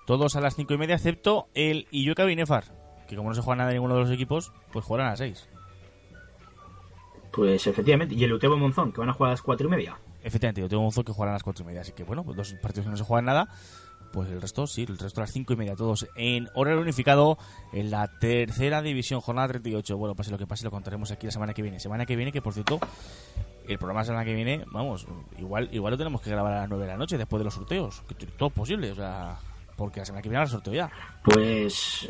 [0.05, 2.65] Todos a las cinco y media, excepto el Iueca Binefar,
[3.07, 5.19] que como no se juega nada en ninguno de los equipos, pues jugarán a las
[5.19, 5.49] seis.
[7.31, 9.97] Pues efectivamente, y el Utebo Monzón, que van a jugar a las cuatro y media.
[10.23, 12.38] Efectivamente, el Utebo Monzón que jugarán a las cuatro y media, así que bueno, pues
[12.38, 13.49] dos partidos que no se juegan nada,
[14.15, 17.38] pues el resto sí, el resto a las 5 y media, todos en horario unificado
[17.73, 19.97] en la tercera división, jornada 38.
[19.97, 21.82] Bueno, pase lo que pase, lo contaremos aquí la semana que viene.
[21.82, 22.80] Semana que viene, que por cierto,
[23.67, 25.06] el programa la semana que viene, vamos,
[25.38, 27.54] igual igual lo tenemos que grabar a las 9 de la noche después de los
[27.54, 29.38] sorteos, que todo es posible, o sea,
[29.75, 30.89] porque la semana que viene habrá sorteo ya.
[31.21, 32.10] Pues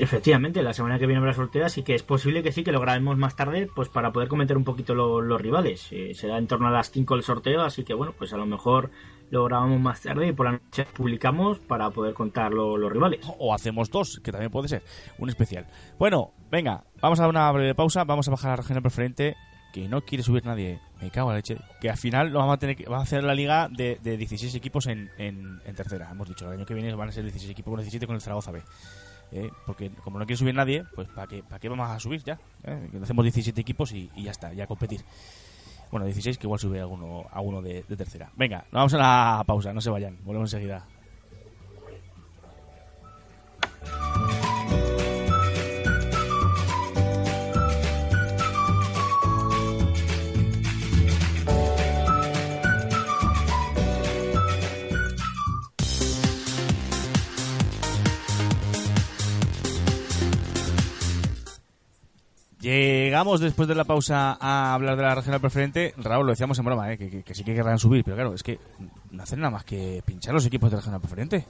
[0.00, 2.80] efectivamente, la semana que viene habrá sorteo, así que es posible que sí, que lo
[2.80, 5.88] grabemos más tarde, pues para poder comentar un poquito los rivales.
[5.90, 8.46] Eh, será en torno a las 5 el sorteo, así que bueno, pues a lo
[8.46, 8.90] mejor
[9.34, 13.20] lo grabamos más tarde y por la noche publicamos para poder contar los rivales.
[13.38, 14.82] O hacemos dos, que también puede ser,
[15.18, 15.66] un especial.
[15.98, 19.36] Bueno, venga, vamos a dar una breve pausa, vamos a bajar la región preferente,
[19.72, 22.54] que no quiere subir nadie, me cago en la leche, que al final lo vamos
[22.54, 26.28] a tener que, va a hacer la liga de, 16 equipos en, en, tercera, hemos
[26.28, 28.52] dicho, el año que viene van a ser 16 equipos con 17 con el Zaragoza
[28.52, 28.62] B.
[29.32, 32.22] Eh, porque como no quiere subir nadie, pues ¿para qué, para qué vamos a subir
[32.22, 32.38] ya?
[32.62, 35.00] Eh, hacemos 17 equipos y, y ya está, ya a competir.
[35.90, 38.30] Bueno, 16, que igual sube alguno, alguno de, de tercera.
[38.36, 40.84] Venga, vamos a la pausa, no se vayan, volvemos enseguida.
[62.64, 65.92] Llegamos después de la pausa a hablar de la regional preferente.
[65.98, 66.96] Raúl, lo decíamos en broma, ¿eh?
[66.96, 68.58] que, sí que querrán subir, pero claro, es que
[69.10, 71.44] no hacen nada más que pinchar los equipos de la regional preferente.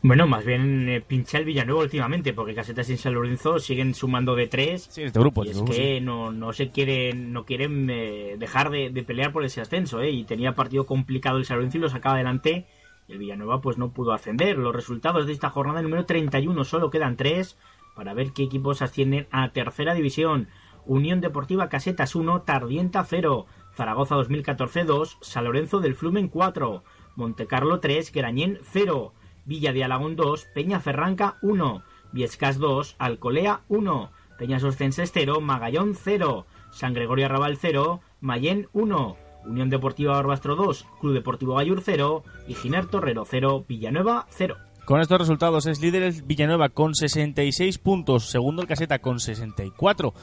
[0.00, 4.36] Bueno, más bien eh, pinchar el Villanueva últimamente, porque Casetas y San Lorenzo siguen sumando
[4.36, 4.86] de tres.
[4.88, 5.44] Sí, este grupo.
[5.44, 9.60] Y es que no, no se quieren, no quieren eh, dejar de, pelear por ese
[9.60, 10.10] ascenso, ¿eh?
[10.10, 12.64] Y tenía partido complicado el San Lorenzo y lo sacaba adelante.
[13.08, 14.56] el Villanueva pues no pudo ascender.
[14.56, 17.56] Los resultados de esta jornada número 31 solo quedan tres
[17.98, 20.46] para ver qué equipos ascienden a tercera división.
[20.86, 26.84] Unión Deportiva Casetas 1, Tardienta 0, Zaragoza 2014 2, San Lorenzo del Flumen 4,
[27.16, 29.12] Montecarlo 3, Grañén 0,
[29.46, 31.82] Villa de Alagón 2, Peña Ferranca 1,
[32.12, 39.16] Viescas 2, Alcolea 1, Peñas Oscenses 0, Magallón 0, San Gregorio Arrabal 0, Mayén 1,
[39.44, 44.67] Unión Deportiva Barbastro 2, Club Deportivo Gallur 0 y Giner Torrero 0, Villanueva 0.
[44.88, 50.14] Con estos resultados es líder el Villanueva con 66 puntos, segundo el Caseta con 64,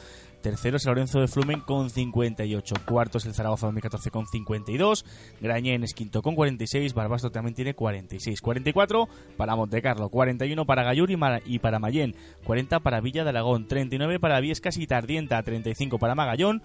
[0.42, 5.04] tercero es el Lorenzo de Flumen con 58, cuarto es el Zaragoza 2014 con 52,
[5.40, 11.12] Grañén es quinto con 46, Barbasto también tiene 46, 44 para Montecarlo, 41 para Gallur
[11.12, 16.16] y, para Mayén, 40 para Villa de Alagón, 39 para Viescas y Tardienta, 35 para
[16.16, 16.60] Magallón,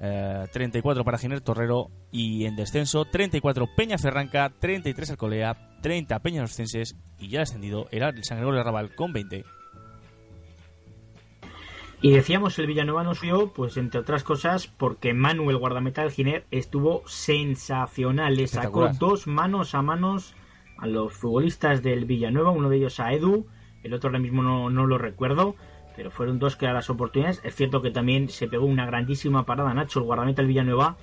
[0.00, 6.42] 34 eh, para Giner Torrero y en descenso 34 Peña Ferranca, 33 Alcolea, 30 Peña
[6.42, 9.44] Oscenses y ya descendido era el San Gregorio Arrabal con 20.
[12.02, 16.46] Y decíamos, el Villanueva nos vio, pues entre otras cosas, porque Manuel Guardameta del Giner
[16.50, 18.36] estuvo sensacional.
[18.36, 20.34] Le sacó dos manos a manos
[20.78, 23.46] a los futbolistas del Villanueva, uno de ellos a Edu,
[23.82, 25.56] el otro ahora mismo no, no lo recuerdo
[26.00, 27.42] pero fueron dos claras oportunidades.
[27.44, 30.96] Es cierto que también se pegó una grandísima parada Nacho, el guardameta del Villanueva,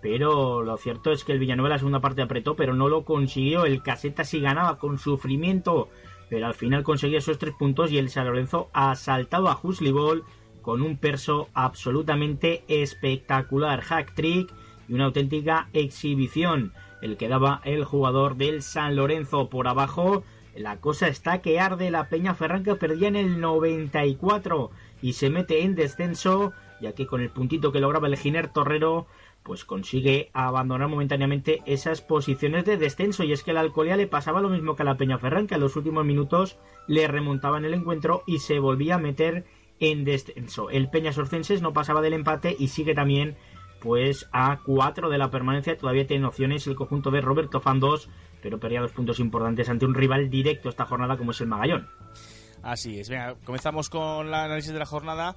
[0.00, 3.64] pero lo cierto es que el Villanueva la segunda parte apretó, pero no lo consiguió.
[3.64, 5.88] El Caseta sí ganaba con sufrimiento,
[6.30, 10.22] pero al final conseguía esos tres puntos y el San Lorenzo asaltado a Huslibol
[10.62, 13.80] con un perso absolutamente espectacular.
[13.80, 14.52] Hack trick
[14.88, 16.72] y una auténtica exhibición.
[17.02, 20.22] El que daba el jugador del San Lorenzo por abajo
[20.56, 24.70] la cosa está que arde la Peña Ferranca perdía en el 94
[25.02, 29.06] y se mete en descenso, ya que con el puntito que lograba el Giner Torrero,
[29.42, 33.24] pues consigue abandonar momentáneamente esas posiciones de descenso.
[33.24, 35.56] Y es que a la le pasaba lo mismo que a la Peña Ferranca.
[35.56, 39.44] En los últimos minutos le remontaban el encuentro y se volvía a meter
[39.80, 40.70] en descenso.
[40.70, 43.36] El Peña Sorcenses no pasaba del empate y sigue también
[43.80, 45.76] pues a 4 de la permanencia.
[45.76, 48.08] Todavía tiene opciones el conjunto de Roberto Fandos
[48.44, 51.88] pero perdía dos puntos importantes ante un rival directo esta jornada como es el Magallón.
[52.62, 53.10] Así es,
[53.42, 55.34] comenzamos con el análisis de la jornada.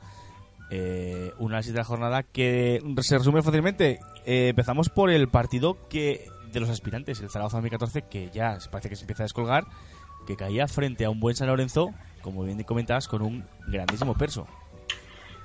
[0.69, 4.01] Eh, un análisis de la jornada que se resume fácilmente.
[4.25, 8.89] Eh, empezamos por el partido que de los aspirantes, el Zaragoza 2014, que ya parece
[8.89, 9.63] que se empieza a descolgar,
[10.25, 14.47] que caía frente a un buen San Lorenzo, como bien comentabas, con un grandísimo perso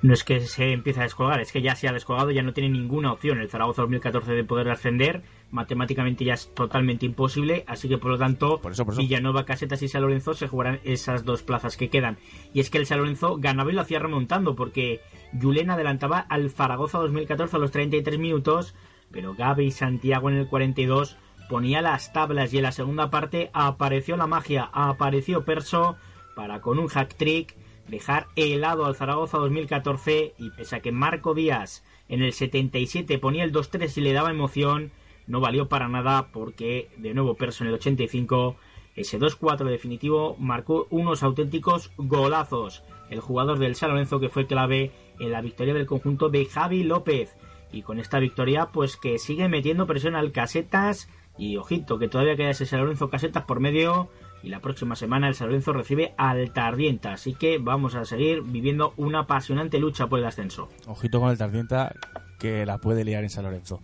[0.03, 2.53] no es que se empiece a descolgar, es que ya se ha descolgado, ya no
[2.53, 7.89] tiene ninguna opción el Zaragoza 2014 de poder ascender, matemáticamente ya es totalmente imposible, así
[7.89, 8.61] que por lo tanto
[8.97, 12.19] Villanova, Casetas y San Lorenzo se jugarán esas dos plazas que quedan.
[12.53, 15.01] Y es que el San Lorenzo ganaba y lo hacía remontando, porque
[15.41, 18.75] Julen adelantaba al Zaragoza 2014 a los 33 minutos,
[19.13, 21.17] pero Gaby Santiago en el 42
[21.49, 25.97] ponía las tablas y en la segunda parte apareció la magia, apareció Perso
[26.35, 31.35] para con un hack trick dejar helado al Zaragoza 2014 y pese a que Marco
[31.35, 34.93] Díaz en el 77 ponía el 2-3 y le daba emoción,
[35.27, 38.57] no valió para nada porque de nuevo Perso en el 85,
[38.97, 42.83] ese 2-4 definitivo, marcó unos auténticos golazos.
[43.11, 46.83] El jugador del San Lorenzo que fue clave en la victoria del conjunto de Javi
[46.83, 47.37] López.
[47.73, 51.09] Y con esta victoria, pues que sigue metiendo presión al Casetas.
[51.39, 54.11] Y ojito, que todavía queda ese San Lorenzo Casetas por medio.
[54.43, 57.13] Y la próxima semana el San Lorenzo recibe al Tardienta.
[57.13, 60.69] Así que vamos a seguir viviendo una apasionante lucha por el ascenso.
[60.87, 61.95] Ojito con el Tardienta,
[62.39, 63.81] que la puede liar en San Lorenzo.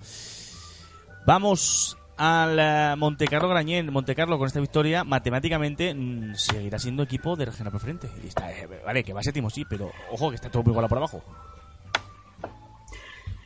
[1.26, 3.92] Vamos al eh, Montecarlo Grañén.
[3.92, 8.08] Montecarlo con esta victoria matemáticamente mm, seguirá siendo equipo de regional preferente.
[8.22, 10.88] Y está, eh, vale, que va séptimo sí, pero ojo que está todo muy igualado
[10.88, 11.22] por abajo.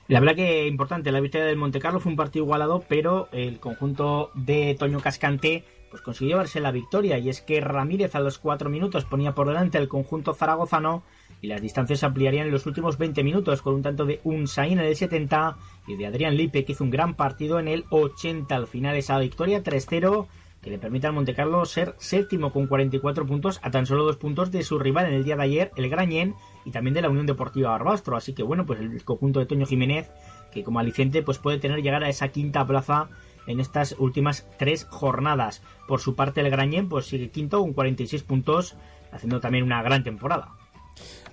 [0.09, 4.31] La verdad que importante, la victoria del Montecarlo fue un partido igualado, pero el conjunto
[4.35, 8.70] de Toño Cascante pues consiguió verse la victoria y es que Ramírez a los cuatro
[8.70, 11.02] minutos ponía por delante al conjunto zaragozano
[11.42, 14.78] y las distancias se ampliarían en los últimos 20 minutos con un tanto de Unsain
[14.78, 18.57] en el 70 y de Adrián Lipe que hizo un gran partido en el 80.
[18.57, 20.28] Al final esa victoria 3-0
[20.62, 24.50] que le permite al Montecarlo ser séptimo con 44 puntos a tan solo dos puntos
[24.50, 27.26] de su rival en el día de ayer, el Grañén, y también de la Unión
[27.26, 28.16] Deportiva Barbastro.
[28.16, 30.11] Así que bueno, pues el conjunto de Toño Jiménez,
[30.52, 33.11] que como aliciente pues puede tener llegar a esa quinta plaza
[33.46, 35.62] en estas últimas tres jornadas.
[35.88, 38.76] Por su parte el Grañén pues sigue quinto con 46 puntos,
[39.12, 40.48] haciendo también una gran temporada.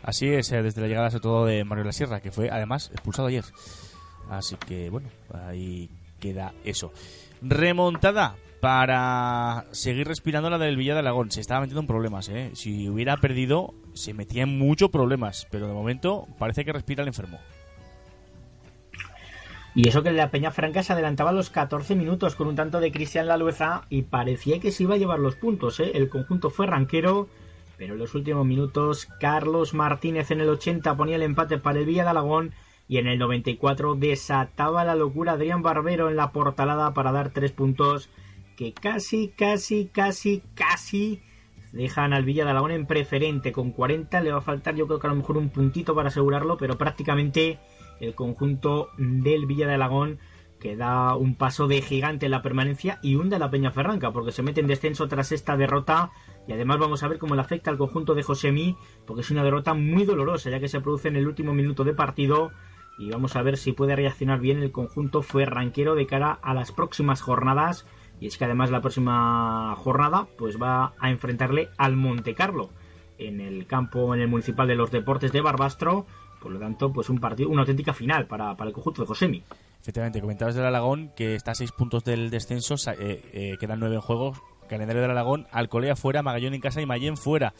[0.03, 2.89] Así es, eh, desde la llegada sobre todo de Mario La Sierra, que fue además
[2.91, 3.45] expulsado ayer.
[4.29, 6.91] Así que bueno, ahí queda eso.
[7.41, 11.31] Remontada para seguir respirando la del Villa de Aragón.
[11.31, 12.51] Se estaba metiendo en problemas, ¿eh?
[12.53, 15.47] Si hubiera perdido, se metía en muchos problemas.
[15.49, 17.39] Pero de momento parece que respira el enfermo.
[19.81, 22.81] Y eso que la Peña Franca se adelantaba a los 14 minutos con un tanto
[22.81, 25.79] de Cristian Lalueza y parecía que se iba a llevar los puntos.
[25.79, 25.91] ¿eh?
[25.93, 27.29] El conjunto fue ranquero,
[27.77, 31.85] pero en los últimos minutos Carlos Martínez en el 80 ponía el empate para el
[31.85, 32.51] Villa de Alagón
[32.89, 37.53] y en el 94 desataba la locura Adrián Barbero en la portalada para dar tres
[37.53, 38.09] puntos
[38.57, 41.21] que casi, casi, casi, casi
[41.71, 43.53] dejan al Villa de Alagón en preferente.
[43.53, 46.09] Con 40 le va a faltar yo creo que a lo mejor un puntito para
[46.09, 47.59] asegurarlo, pero prácticamente
[47.99, 50.19] el conjunto del Villa de Alagón
[50.59, 54.11] que da un paso de gigante en la permanencia y hunde a la Peña Ferranca
[54.11, 56.11] porque se mete en descenso tras esta derrota.
[56.47, 58.75] Y además vamos a ver cómo le afecta al conjunto de Josemi
[59.07, 61.93] porque es una derrota muy dolorosa ya que se produce en el último minuto de
[61.93, 62.51] partido.
[62.97, 66.53] Y vamos a ver si puede reaccionar bien el conjunto fue ranquero de cara a
[66.53, 67.85] las próximas jornadas.
[68.19, 72.69] Y es que además la próxima jornada pues va a enfrentarle al Monte Carlo
[73.17, 76.05] en el campo en el municipal de los deportes de Barbastro
[76.41, 79.43] por lo tanto, pues un partido, una auténtica final para, el conjunto de Josemi.
[79.81, 83.99] Efectivamente, comentabas del Aragón que está a seis puntos del descenso, eh, eh, quedan nueve
[83.99, 84.41] juegos.
[84.67, 87.53] Calendario del Aragón, Alcolea fuera, Magallón en casa y Mayén fuera.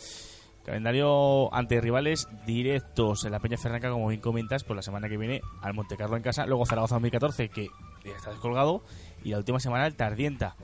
[0.64, 5.18] Calendario ante rivales directos en la Peña Ferranca, como bien comentas, por la semana que
[5.18, 7.70] viene al Montecarlo en casa, luego Zaragoza 2014, que
[8.06, 8.84] ya está descolgado,
[9.24, 10.56] y la última semana el Tardienta.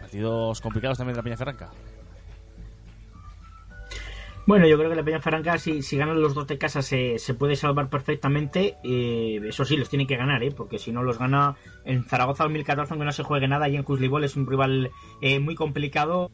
[0.00, 1.70] Partidos complicados también de la Peña Ferranca.
[4.48, 7.18] Bueno, yo creo que la Peña Ferranca, si, si ganan los dos de casa, se,
[7.18, 8.78] se puede salvar perfectamente.
[8.82, 10.52] Eh, eso sí, los tiene que ganar, ¿eh?
[10.56, 13.82] porque si no los gana en Zaragoza 2014, aunque no se juegue nada, y en
[13.82, 16.30] Cuslibol es un rival eh, muy complicado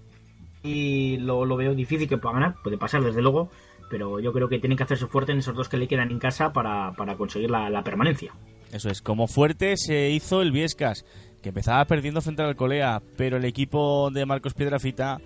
[0.63, 2.55] y lo, lo, veo difícil que pueda ganar.
[2.63, 3.51] Puede pasar, desde luego,
[3.91, 6.21] pero yo creo que tienen que hacerse fuerte en esos dos que le quedan en
[6.21, 8.33] casa para, para conseguir la, la permanencia.
[8.71, 11.05] Eso es, como fuerte se hizo el Viescas,
[11.43, 15.19] que empezaba perdiendo frente al Colea, pero el equipo de Marcos Piedrafita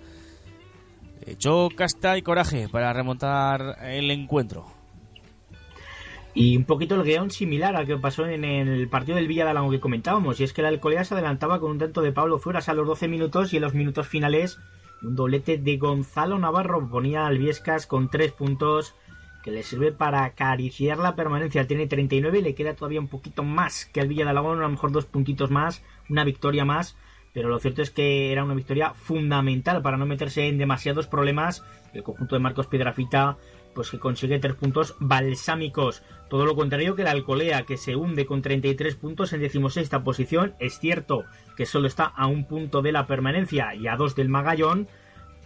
[1.31, 4.65] echó casta y coraje para remontar el encuentro.
[6.33, 9.69] Y un poquito el guion similar al que pasó en el partido del Villa de
[9.71, 12.69] que comentábamos, y es que el Alcolea se adelantaba con un tanto de Pablo Fueras
[12.69, 14.59] a los 12 minutos y en los minutos finales
[15.01, 18.95] un doblete de Gonzalo Navarro ponía al Viescas con 3 puntos
[19.43, 21.65] que le sirve para acariciar la permanencia.
[21.65, 24.63] Tiene 39 y le queda todavía un poquito más que al Villa de Alagón, a
[24.63, 26.95] lo mejor dos puntitos más, una victoria más
[27.33, 31.63] pero lo cierto es que era una victoria fundamental para no meterse en demasiados problemas.
[31.93, 33.37] El conjunto de Marcos Piedrafita,
[33.73, 36.03] pues que consigue tres puntos balsámicos.
[36.29, 40.53] Todo lo contrario que la Alcolea, que se hunde con 33 puntos en decimosexta posición.
[40.59, 44.29] Es cierto que solo está a un punto de la permanencia y a dos del
[44.29, 44.87] Magallón,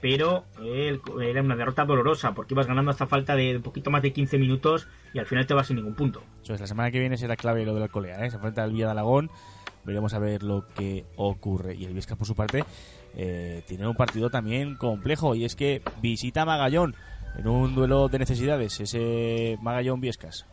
[0.04, 0.44] pero
[1.22, 4.38] era una derrota dolorosa porque ibas ganando hasta falta de un poquito más de 15
[4.38, 6.22] minutos y al final te vas sin ningún punto.
[6.44, 8.30] Eso es, la semana que viene será clave lo de la Alcolea, ¿eh?
[8.30, 9.32] se enfrenta al Villa de Alagón
[9.86, 11.76] veremos a ver lo que ocurre.
[11.76, 12.66] Y el Viescas, por su parte,
[13.16, 16.96] eh, tiene un partido también complejo y es que visita Magallón
[17.38, 20.46] en un duelo de necesidades, ese Magallón-Viescas.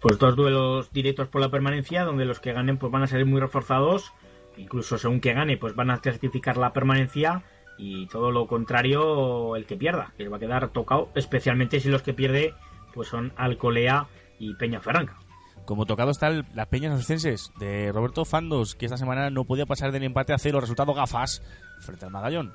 [0.00, 3.26] Pues dos duelos directos por la permanencia, donde los que ganen pues van a salir
[3.26, 4.12] muy reforzados,
[4.56, 7.44] incluso según que gane, pues van a certificar la permanencia
[7.78, 12.02] y todo lo contrario el que pierda, que va a quedar tocado, especialmente si los
[12.02, 12.54] que pierde
[12.92, 15.16] pues son Alcolea y Peña Ferranca.
[15.64, 19.92] como tocado están las peñas ascenses de Roberto Fandos, que esta semana no podía pasar
[19.92, 21.42] del empate a cero, resultado gafas,
[21.80, 22.52] frente al Magallón.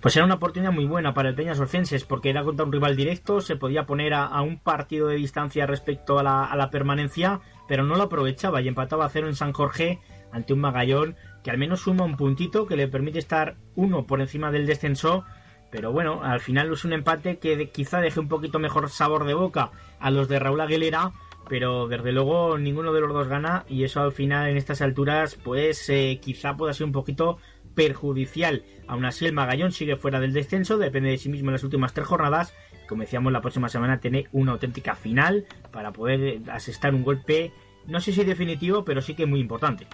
[0.00, 2.96] Pues era una oportunidad muy buena para el Peñas Orcenses porque era contra un rival
[2.96, 7.40] directo, se podía poner a, un partido de distancia respecto a la, a la, permanencia,
[7.68, 10.00] pero no lo aprovechaba y empataba a cero en San Jorge
[10.32, 14.20] ante un Magallón que al menos suma un puntito que le permite estar uno por
[14.20, 15.24] encima del descenso.
[15.70, 19.34] Pero bueno, al final es un empate que quizá deje un poquito mejor sabor de
[19.34, 19.70] boca
[20.00, 21.12] a los de Raúl Aguilera,
[21.48, 25.36] pero desde luego ninguno de los dos gana y eso al final en estas alturas
[25.36, 27.38] pues eh, quizá pueda ser un poquito
[27.74, 28.64] perjudicial.
[28.86, 31.94] Aún así, el Magallón sigue fuera del descenso, depende de sí mismo en las últimas
[31.94, 32.54] tres jornadas.
[32.88, 37.52] Como decíamos, la próxima semana tiene una auténtica final para poder asestar un golpe,
[37.86, 39.86] no sé si definitivo, pero sí que muy importante.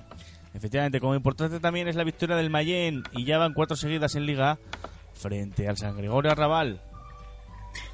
[0.56, 4.24] Efectivamente, como importante también es la victoria del Mayén y ya van cuatro seguidas en
[4.24, 4.58] Liga
[5.12, 6.80] frente al San Gregorio Arrabal.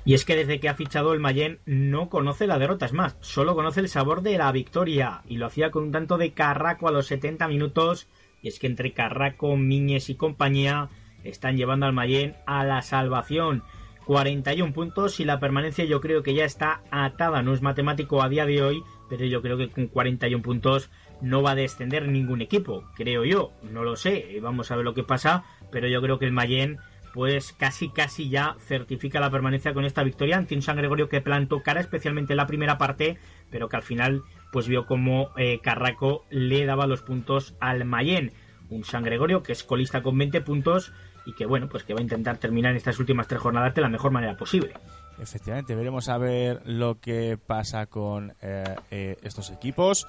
[0.05, 3.17] Y es que desde que ha fichado el Mayén no conoce la derrota, es más,
[3.21, 6.87] solo conoce el sabor de la victoria y lo hacía con un tanto de carraco
[6.87, 8.07] a los 70 minutos
[8.43, 10.89] y es que entre Carraco, Miñes y compañía
[11.25, 13.65] están llevando al Mayén a la salvación.
[14.07, 18.29] 41 puntos y la permanencia yo creo que ya está atada, no es matemático a
[18.29, 18.83] día de hoy,
[19.13, 20.89] pero yo creo que con 41 puntos
[21.21, 24.95] no va a descender ningún equipo, creo yo, no lo sé, vamos a ver lo
[24.95, 26.79] que pasa, pero yo creo que el Mayén
[27.13, 31.21] pues casi casi ya certifica la permanencia con esta victoria ante un San Gregorio que
[31.21, 33.19] plantó cara especialmente en la primera parte,
[33.51, 38.33] pero que al final pues vio como eh, Carraco le daba los puntos al Mayén.
[38.71, 40.95] Un San Gregorio que es colista con 20 puntos
[41.27, 43.91] y que bueno, pues que va a intentar terminar estas últimas tres jornadas de la
[43.91, 44.73] mejor manera posible.
[45.19, 50.07] Efectivamente, veremos a ver lo que pasa con eh, eh, estos equipos.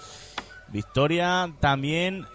[0.69, 2.25] Victoria también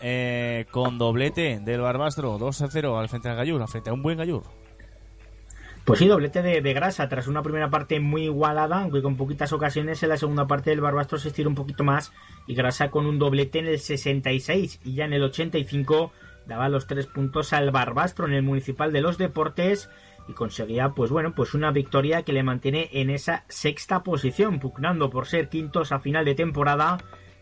[0.71, 4.19] con doblete del Barbastro, 2 a 0 al frente del Gallur, frente a un buen
[4.19, 4.45] Gallur.
[5.89, 10.03] Pues sí, doblete de, grasa tras una primera parte muy igualada, aunque con poquitas ocasiones
[10.03, 12.13] en la segunda parte del Barbastro se estira un poquito más
[12.47, 16.13] y grasa con un doblete en el 66 y ya en el 85
[16.45, 19.89] daba los tres puntos al Barbastro en el Municipal de los Deportes
[20.29, 25.11] y conseguía pues bueno pues una victoria que le mantiene en esa sexta posición pugnando
[25.11, 26.99] por ser quintos a final de temporada.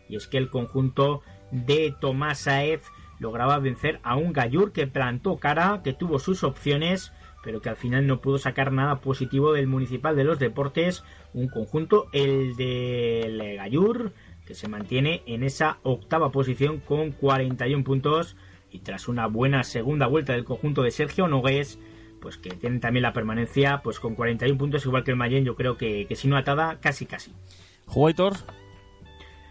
[0.08, 2.82] Y es que el conjunto de Tomás Saez
[3.18, 7.12] lograba vencer a un Gallur que plantó cara que tuvo sus opciones
[7.46, 11.46] pero que al final no pudo sacar nada positivo del Municipal de los Deportes, un
[11.46, 14.12] conjunto, el de Gallur,
[14.44, 18.36] que se mantiene en esa octava posición con 41 puntos.
[18.72, 21.78] Y tras una buena segunda vuelta del conjunto de Sergio Nogués,
[22.26, 25.54] pues que tienen también la permanencia pues con 41 puntos igual que el Mayen, yo
[25.54, 27.32] creo que, si no atada, casi casi.
[27.86, 28.32] ¿Jugó Aitor?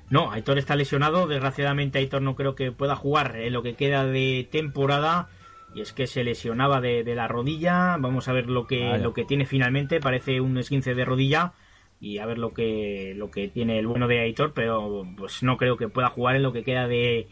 [0.09, 4.03] No, Aitor está lesionado, desgraciadamente Aitor no creo que pueda jugar en lo que queda
[4.03, 5.29] de temporada
[5.73, 7.95] y es que se lesionaba de, la rodilla.
[7.97, 10.01] Vamos a ver lo que, lo que tiene finalmente.
[10.01, 11.53] Parece un esguince de rodilla
[12.01, 15.55] y a ver lo que, lo que tiene el bueno de Aitor, pero pues no
[15.55, 17.29] creo que pueda jugar en lo que queda de,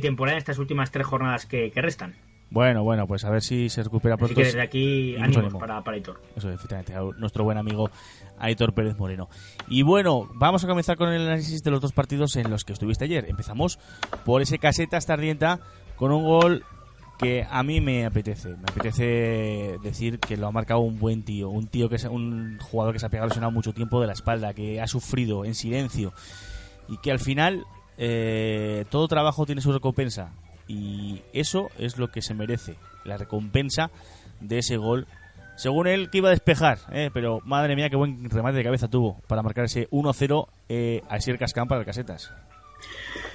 [0.00, 2.16] temporada en estas últimas tres jornadas que, restan.
[2.50, 4.32] Bueno, bueno, pues a ver si se recupera pronto.
[4.32, 6.20] Así que desde aquí ánimos para, para Aitor.
[6.34, 7.90] Eso, efectivamente, nuestro buen amigo
[8.38, 9.28] Aitor Pérez Moreno.
[9.68, 12.72] Y bueno, vamos a comenzar con el análisis de los dos partidos en los que
[12.72, 13.26] estuviste ayer.
[13.28, 13.78] Empezamos
[14.24, 15.60] por ese caseta Stardienta
[15.96, 16.64] con un gol
[17.18, 18.50] que a mí me apetece.
[18.50, 22.58] Me apetece decir que lo ha marcado un buen tío, un tío que es un
[22.60, 25.54] jugador que se ha pegado lesionado mucho tiempo de la espalda, que ha sufrido en
[25.54, 26.14] silencio
[26.88, 27.66] y que al final
[27.98, 30.32] eh, todo trabajo tiene su recompensa
[30.68, 33.90] y eso es lo que se merece, la recompensa
[34.40, 35.06] de ese gol.
[35.56, 38.86] Según él que iba a despejar, eh, pero madre mía qué buen remate de cabeza
[38.86, 42.32] tuvo para marcar ese 1-0 eh, a Sier Cascán para el Casetas.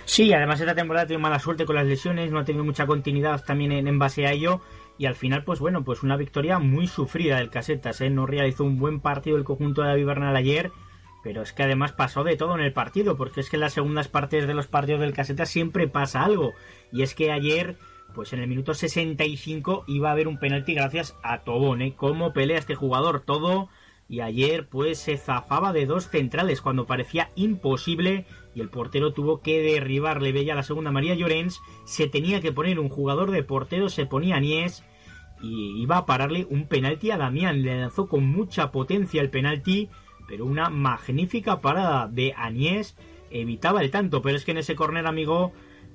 [0.05, 3.43] Sí, además esta temporada tenido mala suerte con las lesiones, no ha tenido mucha continuidad
[3.43, 4.61] también en, base a ello.
[4.97, 7.99] Y al final, pues bueno, pues una victoria muy sufrida del Casetas.
[8.01, 8.09] ¿eh?
[8.09, 10.71] No realizó un buen partido el conjunto de David Bernal ayer,
[11.23, 13.73] pero es que además pasó de todo en el partido, porque es que en las
[13.73, 16.53] segundas partes de los partidos del Casetas siempre pasa algo.
[16.93, 17.75] Y es que ayer,
[18.13, 21.95] pues en el minuto 65 iba a haber un penalti gracias a Tobón, ¿eh?
[21.97, 23.67] Cómo pelea este jugador, todo.
[24.07, 29.41] Y ayer, pues se zafaba de dos centrales cuando parecía imposible y el portero tuvo
[29.41, 33.89] que derribarle Bella la segunda María Llorens, se tenía que poner un jugador de portero,
[33.89, 34.83] se ponía Anies
[35.41, 39.89] y iba a pararle un penalti a Damián, le lanzó con mucha potencia el penalti,
[40.27, 42.95] pero una magnífica parada de Anies
[43.31, 45.53] evitaba el tanto, pero es que en ese corner amigo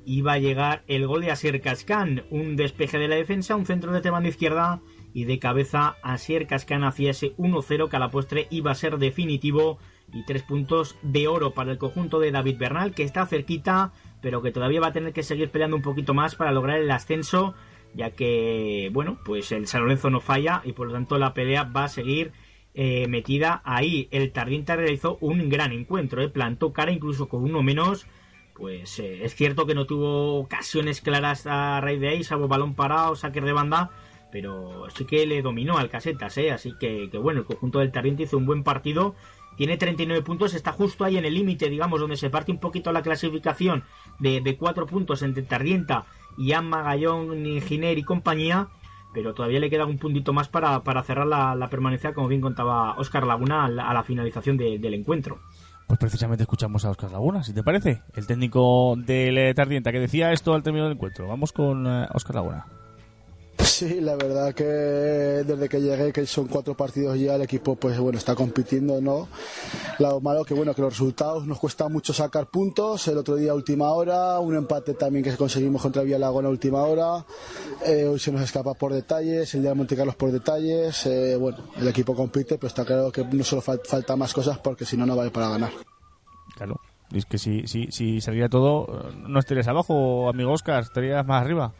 [0.08, 3.92] iba a llegar el gol de Asier Cascán, un despeje de la defensa, un centro
[3.92, 4.80] de tema de izquierda
[5.12, 8.96] y de cabeza Asier Cascán hacía ese 1-0 que a la postre iba a ser
[8.96, 9.78] definitivo
[10.12, 13.92] y tres puntos de oro para el conjunto de David Bernal, que está cerquita,
[14.22, 16.90] pero que todavía va a tener que seguir peleando un poquito más para lograr el
[16.90, 17.54] ascenso,
[17.94, 21.64] ya que, bueno, pues el San Lorenzo no falla y por lo tanto la pelea
[21.64, 22.32] va a seguir
[22.72, 24.08] eh, metida ahí.
[24.10, 26.30] El Tardienta realizó un gran encuentro, ¿eh?
[26.30, 28.06] plantó cara incluso con uno menos.
[28.58, 32.74] Pues eh, es cierto que no tuvo ocasiones claras a raíz de ahí, salvo balón
[32.74, 33.90] parado, saque de banda,
[34.32, 36.50] pero sí que le dominó al Casetas, ¿eh?
[36.50, 39.14] así que, bueno, el conjunto del Tardienta hizo un buen partido
[39.56, 42.92] tiene 39 puntos, está justo ahí en el límite, digamos, donde se parte un poquito
[42.92, 43.82] la clasificación
[44.20, 46.06] de, de 4 puntos entre Tardienta
[46.36, 48.68] y Amma, Gallón, Giner y compañía,
[49.12, 52.94] pero todavía le queda un puntito más para, para cerrar la, permanencia, como bien contaba
[52.98, 55.40] Oscar Laguna, a la, finalización del encuentro.
[55.88, 60.32] Pues precisamente escuchamos a Oscar Laguna, si te parece, el técnico del Tardienta, que decía
[60.32, 61.26] esto al término del encuentro.
[61.26, 62.66] Vamos con Oscar eh, Laguna.
[63.58, 67.98] Sí, la verdad que desde que llegué, que son cuatro partidos ya, el equipo pues
[67.98, 69.28] bueno está compitiendo, ¿no?
[69.98, 73.08] Lo malo que bueno que los resultados nos cuesta mucho sacar puntos.
[73.08, 77.24] El otro día última hora, un empate también que conseguimos contra Villalagona última hora.
[77.84, 81.06] Eh, hoy se nos escapa por detalles, el día de Monte Carlos por detalles.
[81.06, 84.84] Eh, bueno, el equipo compite, pero está claro que no solo falta más cosas porque
[84.84, 85.70] si no no vale para ganar.
[86.56, 86.80] Claro.
[87.12, 91.72] Es que si, si, si saliera todo, no estarías abajo, amigo Oscar, estarías más arriba.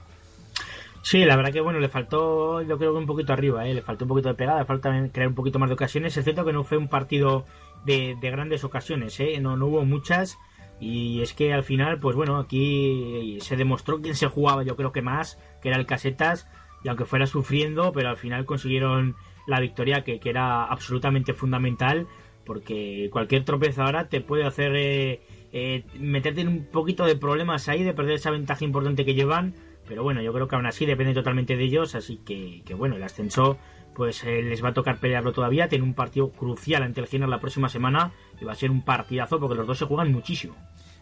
[1.09, 3.73] Sí, la verdad que bueno, le faltó, yo creo que un poquito arriba, ¿eh?
[3.73, 6.15] le faltó un poquito de pegada, le falta crear un poquito más de ocasiones.
[6.15, 7.47] Es cierto que no fue un partido
[7.87, 9.39] de, grandes ocasiones, ¿eh?
[9.41, 10.37] no, no hubo muchas.
[10.81, 14.93] Y es que al final, pues bueno, aquí se demostró quién se jugaba, yo creo
[14.93, 16.47] que más, que era el Casetas,
[16.85, 22.07] y aunque fuera sufriendo, pero al final consiguieron la victoria que, que era absolutamente fundamental,
[22.45, 25.23] porque cualquier tropeza ahora te puede hacer eh,
[25.55, 29.55] eh, meterte en un poquito de problemas ahí, de perder esa ventaja importante que llevan
[29.89, 33.03] pero bueno, yo creo que aún así depende totalmente de ellos, así que, bueno, el
[33.03, 33.59] ascenso
[33.95, 37.29] pues eh, les va a tocar pelearlo todavía, tiene un partido crucial ante el Giner
[37.29, 40.55] la próxima semana y va a ser un partidazo porque los dos se juegan muchísimo.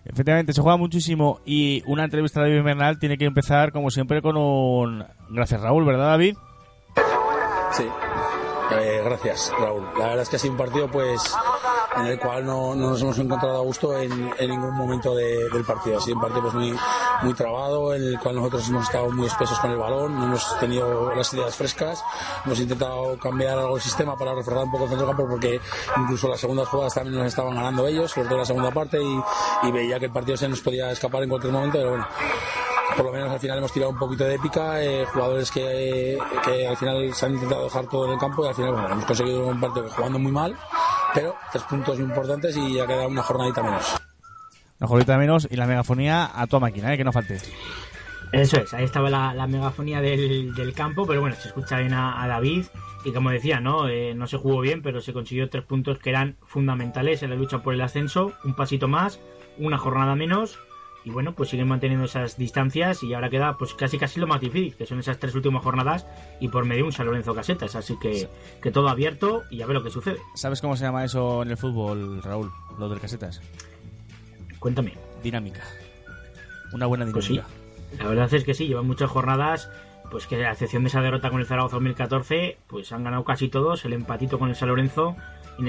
[0.03, 4.23] Efectivamente, se juega muchísimo y una entrevista de David Bernal tiene que empezar como siempre
[4.23, 5.05] con un...
[5.29, 6.37] Gracias Raúl, ¿verdad David?
[7.73, 7.85] Sí,
[8.81, 9.85] eh, gracias Raúl.
[9.99, 11.21] La verdad es que ha sido un partido pues
[11.99, 15.99] en el cual no, nos hemos encontrado a gusto en, ningún momento del partido.
[15.99, 16.75] Ha sido un partido pues, muy,
[17.23, 20.59] muy trabado, en el cual nosotros hemos estado muy espesos con el balón, no hemos
[20.59, 22.03] tenido las ideas frescas,
[22.45, 25.61] hemos intentado cambiar algo el sistema para reforzar un poco el centro campo porque
[25.97, 29.73] incluso las segundas jugadas también nos estaban ganando ellos, sobre todo la segunda parte, y,
[29.77, 32.07] veía que el partido se nos podía escapar en cualquier momento, pero bueno
[32.97, 36.67] por lo menos al final hemos tirado un poquito de épica, eh, jugadores que, que,
[36.67, 39.05] al final se han intentado dejar todo en el campo y al final bueno, hemos
[39.05, 40.57] conseguido un partido jugando muy mal,
[41.17, 43.97] pero tres puntos importantes y ha quedado una jornadita menos.
[44.79, 46.97] Una jornadita menos y la megafonía a tu máquina, ¿eh?
[46.99, 47.41] que no falte.
[48.33, 52.27] Eso es, ahí estaba la, megafonía del, del, campo, pero bueno, se escucha bien a,
[52.27, 52.67] David
[53.05, 53.89] y como decía, ¿no?
[53.89, 57.37] Eh, no se jugó bien, pero se consiguió tres puntos que eran fundamentales en la
[57.37, 59.21] lucha por el ascenso, un pasito más,
[59.59, 60.59] una jornada menos
[61.07, 64.41] y bueno, pues siguen manteniendo esas distancias y ahora queda pues casi casi lo más
[64.41, 66.05] difícil, que son esas tres últimas jornadas
[66.41, 68.29] y por medio un San Lorenzo Casetas, así que,
[68.61, 70.19] que todo abierto y a ver lo que sucede.
[70.35, 72.51] ¿Sabes cómo se llama eso en el fútbol, Raúl?
[72.77, 73.41] Lo del Casetas.
[74.59, 74.95] Cuéntame.
[75.23, 75.63] Dinámica.
[76.73, 77.55] Una buena pues dinámica.
[78.01, 79.71] La verdad es que sí, llevan muchas jornadas
[80.11, 83.49] pues que a excepción de esa derrota con el Zaragoza 2014, pues han ganado casi
[83.49, 85.17] todos, el empatito con el San Lorenzo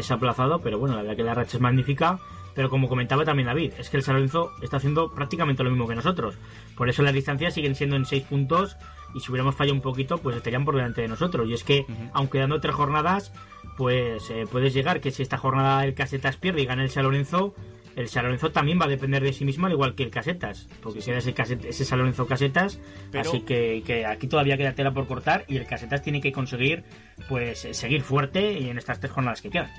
[0.09, 2.19] aplazado, pero bueno, la verdad que la racha es magnífica
[2.57, 5.87] pero como comentaba también David, es que el San Lorenzo está haciendo prácticamente lo mismo
[5.87, 6.39] que nosotros.
[6.75, 8.77] Por eso las distancias siguen siendo en 6 puntos
[9.13, 11.47] y si hubiéramos fallado un poquito, pues estarían por delante de nosotros.
[11.47, 13.31] Y es que, aunque dando tres jornadas,
[13.77, 17.03] pues eh, puedes llegar que si esta jornada el Casetas pierde y gana el San
[17.03, 17.53] Lorenzo,
[17.97, 20.67] el San Lorenzo también va a depender de sí mismo, al igual que el Casetas,
[20.83, 21.33] porque si ese,
[21.67, 22.79] ese San Lorenzo Casetas,
[23.17, 26.83] así que, que, aquí todavía queda tela por cortar y el Casetas tiene que conseguir
[27.27, 29.71] pues seguir fuerte y en estas tres jornadas que quedan.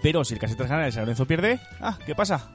[0.00, 2.48] Pero si el Casetas gana y el San Lorenzo pierde, ah, ¿qué pasa?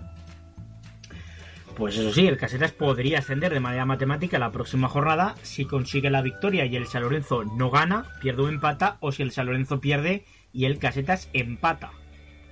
[1.75, 6.09] Pues eso sí, el Casetas podría ascender de manera matemática la próxima jornada si consigue
[6.09, 9.47] la victoria y el San Lorenzo no gana, pierde o empata, o si el San
[9.47, 11.91] Lorenzo pierde y el Casetas empata.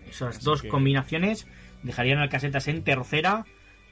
[0.09, 1.47] Esas dos combinaciones
[1.83, 3.45] dejarían al Casetas en tercera.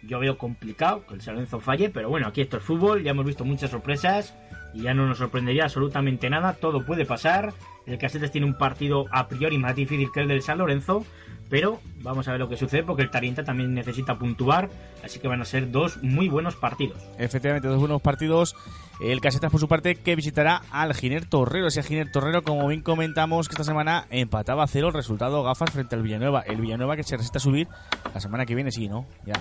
[0.03, 3.25] Yo veo complicado que el San falle, pero bueno, aquí esto es fútbol, ya hemos
[3.25, 4.35] visto muchas sorpresas
[4.73, 7.53] y ya no nos sorprendería absolutamente nada, todo puede pasar.
[7.85, 11.05] El Casetas tiene un partido a priori más difícil que el del San Lorenzo,
[11.49, 14.69] pero vamos a ver lo que sucede porque el Tarienta también necesita puntuar,
[15.03, 16.97] así que van a ser dos muy buenos partidos.
[17.17, 18.55] Efectivamente, dos buenos partidos.
[18.99, 21.67] El Casetas, por su parte, que visitará al Giner Torrero.
[21.67, 25.71] Ese Giner Torrero, como bien comentamos, que esta semana empataba a cero el resultado gafas
[25.71, 26.41] frente al Villanueva.
[26.41, 27.67] El Villanueva que se resiste a subir
[28.13, 29.05] la semana que viene, sí, ¿no?
[29.25, 29.35] Ya,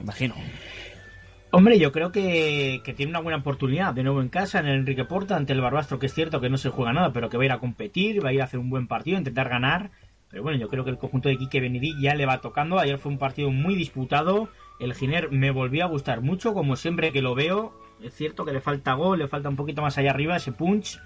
[0.00, 0.34] imagino.
[1.56, 5.04] Hombre, yo creo que, tiene una buena oportunidad de nuevo en casa, en el Enrique
[5.04, 7.44] Porta, ante el Barbastro, que es cierto que no se juega nada, pero que va
[7.44, 9.92] a ir a competir, va a ir a hacer un buen partido, intentar ganar.
[10.30, 12.80] Pero bueno, yo creo que el conjunto de Quique Benedí ya le va tocando.
[12.80, 14.48] Ayer fue un partido muy disputado.
[14.80, 17.72] El Giner me volvió a gustar mucho, como siempre que lo veo.
[18.02, 20.98] Es cierto que le falta gol, le falta un poquito más allá arriba ese punch.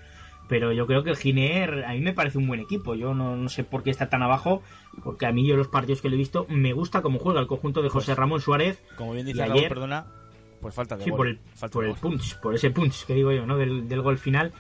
[0.49, 2.95] pero yo creo que el Giner a mí me parece un buen equipo.
[2.95, 4.63] Yo no, sé por qué está tan abajo,
[5.05, 7.47] porque a mí yo los partidos que le he visto me gusta cómo juega el
[7.49, 8.83] conjunto de José Ramón Suárez.
[8.97, 10.07] Como bien dice Raúl, perdona,
[10.61, 11.39] pues falta de sí, por el,
[11.71, 13.57] por el punch, por ese punch que digo yo, ¿no?
[13.57, 14.53] Del, del gol final.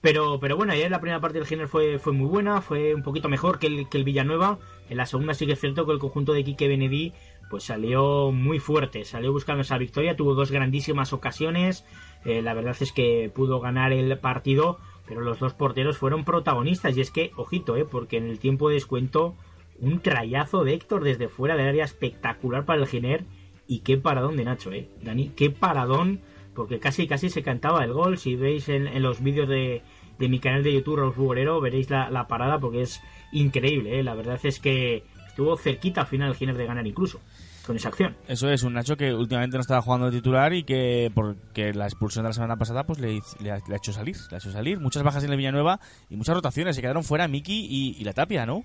[0.00, 3.02] Pero, pero bueno, ayer la primera parte del Giner fue, fue muy buena, fue un
[3.02, 4.58] poquito mejor que el, que el Villanueva.
[4.88, 7.12] En la segunda sí que es cierto que el conjunto de Quique Benedí
[7.50, 11.84] pues salió muy fuerte, salió buscando esa victoria, tuvo dos grandísimas ocasiones,
[12.24, 16.96] eh, la verdad es que pudo ganar el partido, pero los dos porteros fueron protagonistas
[16.96, 19.34] y es que, ojito, eh, porque en el tiempo de descuento
[19.80, 23.24] un trayazo de Héctor desde fuera del área espectacular para el Giner
[23.68, 26.20] y qué paradón de Nacho, eh, Dani, qué paradón,
[26.54, 29.82] porque casi casi se cantaba el gol, si veis en, los vídeos de,
[30.18, 33.00] de, mi canal de YouTube, Raúl Futbolero, veréis la, parada porque es
[33.30, 37.20] increíble, eh, la verdad es que estuvo cerquita al final Giner de ganar incluso
[37.68, 38.16] con esa acción.
[38.26, 41.84] Eso es, un Nacho que últimamente no estaba jugando de titular y que porque la
[41.84, 43.20] expulsión de la semana pasada pues le,
[43.52, 44.80] ha, hecho salir, le ha hecho salir.
[44.80, 46.74] Muchas bajas en el Villanueva y muchas rotaciones.
[46.76, 48.64] Se quedaron fuera Miki y, la Tapia, ¿no?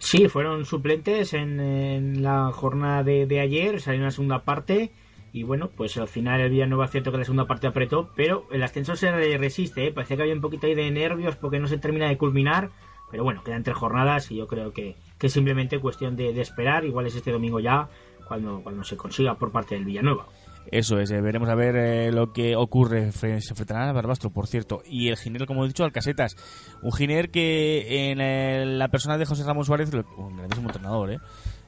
[0.00, 4.90] Sí, fueron suplentes en, la jornada de, ayer, salió en la segunda parte
[5.32, 8.64] y bueno, pues al final el Villanueva cierto que la segunda parte apretó, pero el
[8.64, 9.92] ascenso se resiste, ¿eh?
[9.92, 12.70] parecía que había un poquito ahí de nervios porque no se termina de culminar,
[13.12, 16.86] pero bueno, quedan tres jornadas y yo creo que que es simplemente cuestión de, esperar,
[16.86, 17.90] igual es este domingo ya,
[18.26, 20.26] cuando, cuando se consiga por parte del Villanueva.
[20.66, 23.10] Eso es, eh, veremos a ver eh, lo que ocurre.
[23.12, 24.82] Se enfrentarán a Barbastro, por cierto.
[24.84, 26.36] Y el Giner, como he dicho, al Casetas.
[26.82, 31.20] Un Giner que en eh, la persona de José Ramón Suárez, un grandísimo entrenador,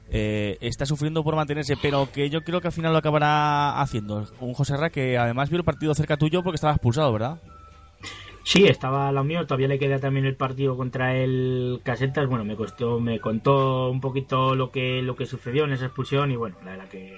[0.09, 4.27] está sufriendo por mantenerse, pero que yo creo que al final lo acabará haciendo.
[4.39, 7.41] Un José Ra que además vio el partido cerca tuyo porque estaba expulsado, ¿verdad?
[8.43, 12.27] Sí, estaba la unión, todavía le queda también el partido contra el Casetas.
[12.27, 16.29] Bueno, me costó, me contó un poquito lo que, lo que sucedió en esa expulsión
[16.29, 17.17] y bueno, la verdad que,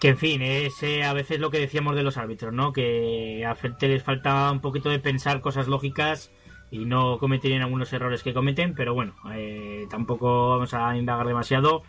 [0.00, 2.72] que en fin, es eh, a veces lo que decíamos de los árbitros, ¿no?
[2.72, 6.32] Que a Ferte les falta un poquito de pensar cosas lógicas
[6.70, 11.82] y no cometerían algunos errores que cometen, pero bueno, eh, tampoco vamos a indagar demasiado,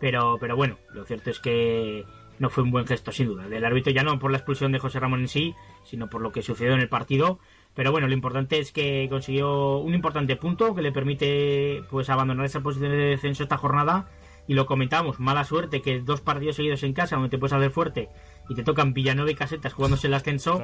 [0.00, 2.04] pero, pero bueno, lo cierto es que
[2.38, 4.78] no fue un buen gesto, sin duda, del árbitro, ya no por la expulsión de
[4.78, 5.54] José Ramón en sí,
[5.84, 7.38] sino por lo que sucedió en el partido
[7.78, 12.44] pero bueno, lo importante es que consiguió un importante punto que le permite pues abandonar
[12.44, 14.08] esa posición de descenso esta jornada.
[14.48, 17.70] Y lo comentamos, mala suerte que dos partidos seguidos en casa donde te puedes hacer
[17.70, 18.08] fuerte
[18.48, 20.60] y te tocan Villanueva y Casetas jugándose el ascenso.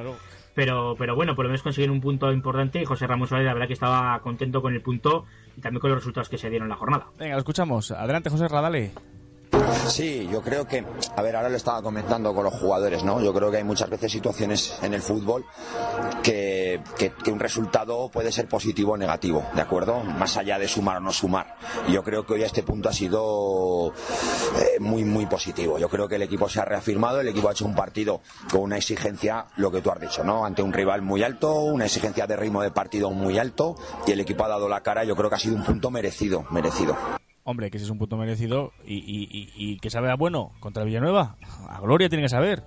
[0.55, 3.53] Pero, pero bueno, por lo menos consiguieron un punto importante y José Ramos Suárez la
[3.53, 5.25] verdad que estaba contento con el punto
[5.55, 7.07] y también con los resultados que se dieron en la jornada.
[7.19, 7.91] Venga, lo escuchamos.
[7.91, 8.91] Adelante José Radale.
[9.87, 10.83] Sí, yo creo que,
[11.15, 13.21] a ver, ahora lo estaba comentando con los jugadores, ¿no?
[13.21, 15.45] Yo creo que hay muchas veces situaciones en el fútbol
[16.23, 16.81] que,
[17.27, 20.01] un resultado puede ser positivo o negativo, ¿de acuerdo?
[20.01, 21.55] Más allá de sumar o no sumar.
[21.89, 23.93] yo creo que hoy este punto ha sido
[24.57, 25.77] eh, muy, muy positivo.
[25.79, 28.61] Yo creo que el equipo se ha reafirmado, el equipo ha hecho un partido con
[28.61, 30.45] una exigencia, lo que tú has dicho, ¿no?
[30.45, 34.19] Ante un rival muy alto, una exigencia de ritmo de partido muy alto y el
[34.19, 35.03] equipo ha dado la cara.
[35.03, 36.95] Yo creo que ha sido un punto merecido, merecido.
[37.47, 41.37] Hombre, que ese es un punto merecido y, y, que sabe a bueno contra Villanueva.
[41.69, 42.63] A Gloria tiene que saber.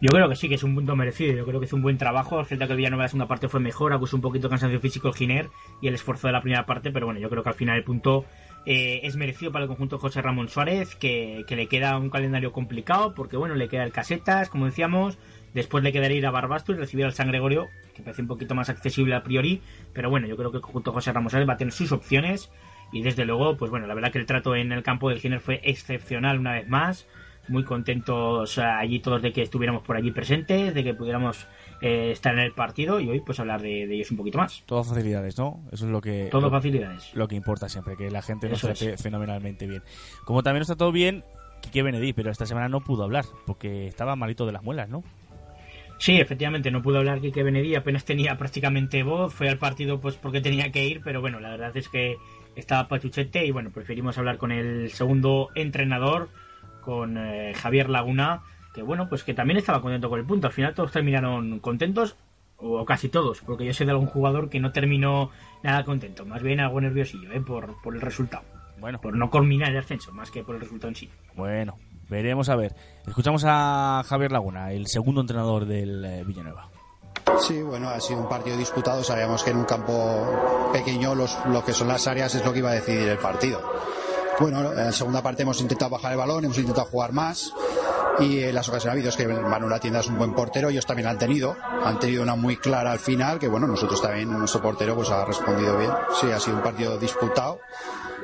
[0.00, 1.32] Yo creo que sí, que es un punto merecido.
[1.32, 2.40] Yo creo que es un buen trabajo.
[2.40, 5.06] Es cierto que Villanueva la segunda parte fue mejor, acusó un poquito de cansancio físico
[5.06, 5.48] el Giner
[5.80, 7.84] y el esfuerzo de la primera parte, pero bueno, yo creo que al final el
[7.84, 8.24] punto
[8.66, 13.14] eh, es merecido para el conjunto José Ramón Suárez, que, le queda un calendario complicado,
[13.14, 15.18] porque bueno, le queda el Casetas, como decíamos,
[15.54, 18.56] después le quedaría ir a Barbasto y recibir al San Gregorio, que parece un poquito
[18.56, 19.62] más accesible a priori,
[19.92, 22.50] pero bueno, yo creo que el conjunto José Ramón Suárez va a tener sus opciones
[22.92, 25.40] y desde luego, pues bueno, la verdad que el trato en el campo del Giner
[25.40, 27.06] fue excepcional una vez más.
[27.48, 31.46] Muy contentos allí todos de que estuviéramos por allí presentes, de que pudiéramos
[31.80, 34.62] eh, estar en el partido y hoy pues hablar de, ellos un poquito más.
[34.66, 35.62] Todo facilidades, ¿no?
[35.72, 36.28] Eso es lo que...
[36.30, 37.14] Todo facilidades.
[37.14, 39.82] Lo que importa siempre, que la gente nos trate fenomenalmente bien.
[40.26, 41.24] Como también nos todo bien
[41.62, 45.02] Quique Benedí, pero esta semana no pudo hablar porque estaba malito de las muelas, ¿no?
[45.98, 50.16] Sí, efectivamente, no pudo hablar Quique Benedí, apenas tenía prácticamente voz, fue al partido pues
[50.16, 52.16] porque tenía que ir, pero bueno, la verdad es que
[52.56, 56.28] estaba Pachuchete y bueno, preferimos hablar con el segundo entrenador,
[56.80, 58.42] con eh, Javier Laguna,
[58.74, 60.46] que bueno, pues que también estaba contento con el punto.
[60.46, 62.16] Al final todos terminaron contentos,
[62.58, 65.30] o casi todos, porque yo sé de algún jugador que no terminó
[65.62, 67.40] nada contento, más bien algo nerviosillo ¿eh?
[67.40, 68.44] por, por el resultado.
[68.80, 71.10] Bueno, por no culminar el ascenso, más que por el resultado en sí.
[71.34, 71.76] Bueno,
[72.08, 72.74] veremos a ver.
[73.06, 76.68] Escuchamos a Javier Laguna, el segundo entrenador del eh, Villanueva.
[77.40, 79.02] Sí, bueno, ha sido un partido disputado.
[79.04, 82.58] Sabíamos que en un campo pequeño los, lo que son las áreas es lo que
[82.58, 83.60] iba a decidir el partido.
[84.40, 87.52] Bueno, en la segunda parte hemos intentado bajar el balón, hemos intentado jugar más
[88.20, 90.86] y en las ocasiones ha habido es que Manuel Tienda es un buen portero, ellos
[90.86, 94.30] también la han tenido, han tenido una muy clara al final, que bueno, nosotros también,
[94.30, 95.90] nuestro portero pues ha respondido bien.
[96.20, 97.60] Sí, ha sido un partido disputado,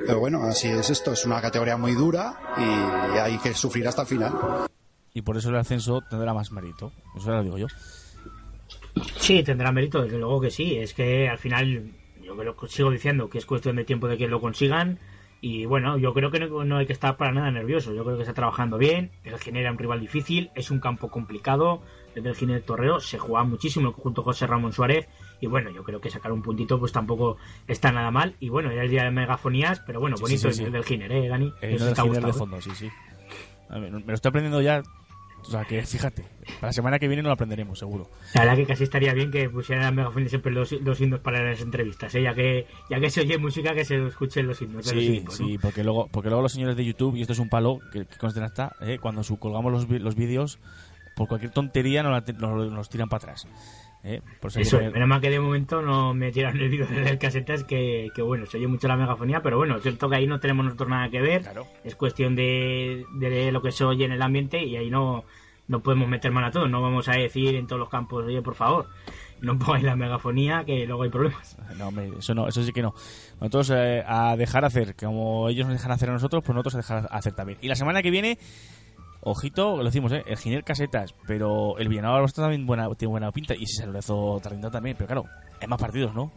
[0.07, 4.02] pero bueno, así es esto, es una categoría muy dura y hay que sufrir hasta
[4.02, 4.32] el final.
[5.12, 7.66] Y por eso el ascenso tendrá más mérito, eso lo digo yo.
[9.16, 10.76] Sí, tendrá mérito, desde luego que sí.
[10.76, 11.90] Es que al final,
[12.22, 14.99] yo creo, sigo diciendo que es cuestión de tiempo de que lo consigan.
[15.40, 17.92] Y bueno, yo creo que no, hay que estar para nada nervioso.
[17.92, 19.11] Yo creo que está trabajando bien.
[19.24, 20.51] El genera un rival difícil.
[20.55, 21.82] Es un campo complicado.
[22.14, 25.07] Desde el Giner Torreo se juega muchísimo junto a José Ramón Suárez.
[25.40, 27.36] Y bueno, yo creo que sacar un puntito pues tampoco
[27.68, 28.36] está nada mal.
[28.40, 31.53] Y bueno, ya es día de megafonías, pero bueno, bonito el del Giner, ¿eh, Dani?
[31.61, 32.90] El del Giner de fondo, sí, sí.
[33.68, 34.82] me lo estoy aprendiendo ya
[35.47, 36.24] o sea que fíjate,
[36.61, 38.11] para la semana que viene no lo aprenderemos, seguro.
[38.34, 41.61] La verdad que casi estaría bien que pusieran Megaphone siempre los, los himnos para las
[41.61, 42.22] entrevistas, ¿eh?
[42.22, 44.86] ya que ya que se oye música que se escuchen los himnos.
[44.86, 47.78] Sí, sí, porque luego porque luego los señores de YouTube, y esto es un palo
[47.92, 48.99] que, que está, ¿eh?
[49.01, 50.59] cuando su, colgamos los, los vídeos,
[51.14, 52.22] por cualquier tontería nos,
[52.72, 53.47] nos, tiran para atrás.
[54.05, 54.20] ¿Eh?
[54.57, 58.22] eso, menos mal que de momento no me tiran el vídeo del casetas que, que
[58.22, 60.88] bueno, se oye mucho la megafonía, pero bueno, es cierto que ahí no tenemos nosotros
[60.88, 61.42] nada que ver,
[61.82, 65.24] es cuestión de, de lo que se oye en el ambiente y ahí no,
[65.68, 68.42] no podemos meter mano a todo, no vamos a decir en todos los campos, oye,
[68.42, 68.88] por favor,
[69.40, 71.57] no pongáis la megafonía que luego hay problemas.
[71.74, 72.94] No, eso no, eso sí que no.
[73.40, 76.78] Nosotros eh, a dejar hacer, como ellos nos dejan hacer a nosotros, pues nosotros a
[76.78, 77.59] dejar hacer también.
[77.62, 78.38] Y la semana que viene
[79.25, 80.22] Ojito, lo decimos, ¿eh?
[80.27, 84.39] el Giner Casetas, pero el Villanueva también buena, tiene buena pinta y se lo hizo
[84.43, 85.25] Tarrindá también, pero claro,
[85.61, 86.31] hay más partidos, ¿no?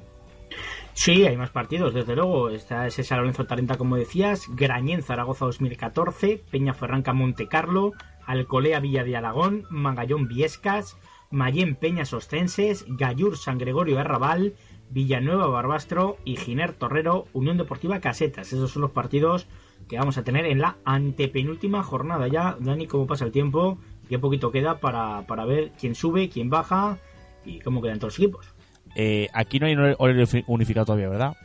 [0.94, 2.50] Sí, hay más partidos, desde luego.
[2.50, 7.92] Está ese San Lorenzo Tarenta, como decías, Grañén Zaragoza 2014, Peña Ferranca Monte Carlo,
[8.26, 10.98] Alcolea Villa de Alagón, Magallón Viescas,
[11.30, 14.56] Mayén Peñas Ostenses, Gallur San Gregorio Arrabal,
[14.90, 18.54] Villanueva Barbastro y Giner Torrero Unión Deportiva Casetas.
[18.54, 19.48] Esos son los partidos
[19.88, 22.28] que vamos a tener en la antepenúltima jornada.
[22.28, 23.78] Ya, Dani, cómo pasa el tiempo,
[24.10, 27.00] qué poquito queda para, para ver quién sube, quién baja
[27.46, 28.54] y cómo quedan todos los equipos.
[28.96, 31.38] Eh, aquí no hay horario unificado todavía, ¿verdad?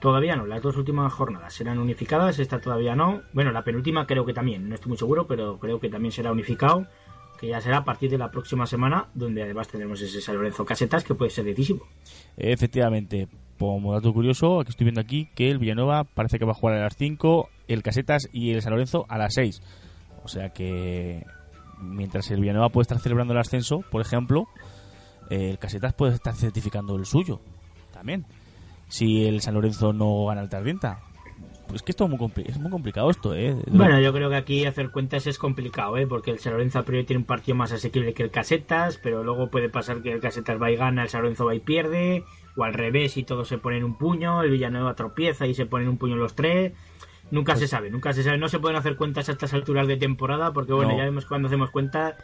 [0.00, 3.22] Todavía no, las dos últimas jornadas serán unificadas, esta todavía no.
[3.32, 6.32] Bueno, la penúltima creo que también, no estoy muy seguro, pero creo que también será
[6.32, 6.86] unificado,
[7.38, 10.64] que ya será a partir de la próxima semana, donde además tendremos ese San Lorenzo
[10.64, 11.86] Casetas que puede ser decisivo.
[12.36, 13.28] Efectivamente,
[13.68, 16.76] como dato curioso, aquí estoy viendo aquí que el Villanueva parece que va a jugar
[16.76, 19.62] a las 5, el Casetas y el San Lorenzo a las 6.
[20.24, 21.24] O sea que
[21.80, 24.46] mientras el Villanueva puede estar celebrando el ascenso, por ejemplo,
[25.30, 27.40] el Casetas puede estar certificando el suyo
[27.92, 28.26] también.
[28.88, 31.00] Si el San Lorenzo no gana el Tardienta.
[31.68, 33.56] Pues que esto es muy, es muy complicado esto, ¿eh?
[33.68, 36.06] Bueno, yo creo que aquí hacer cuentas es complicado, ¿eh?
[36.06, 39.24] Porque el San Lorenzo a priori tiene un partido más asequible que el Casetas, pero
[39.24, 42.24] luego puede pasar que el Casetas va y gana, el San Lorenzo va y pierde,
[42.56, 45.88] o al revés y todos se ponen un puño, el Villanueva tropieza y se ponen
[45.88, 46.72] un puño los tres.
[47.32, 48.36] Nunca se pues sabe, nunca se sabe.
[48.36, 51.48] No se pueden hacer cuentas a estas alturas de temporada porque, bueno, ya vemos cuando
[51.48, 52.14] hacemos cuentas.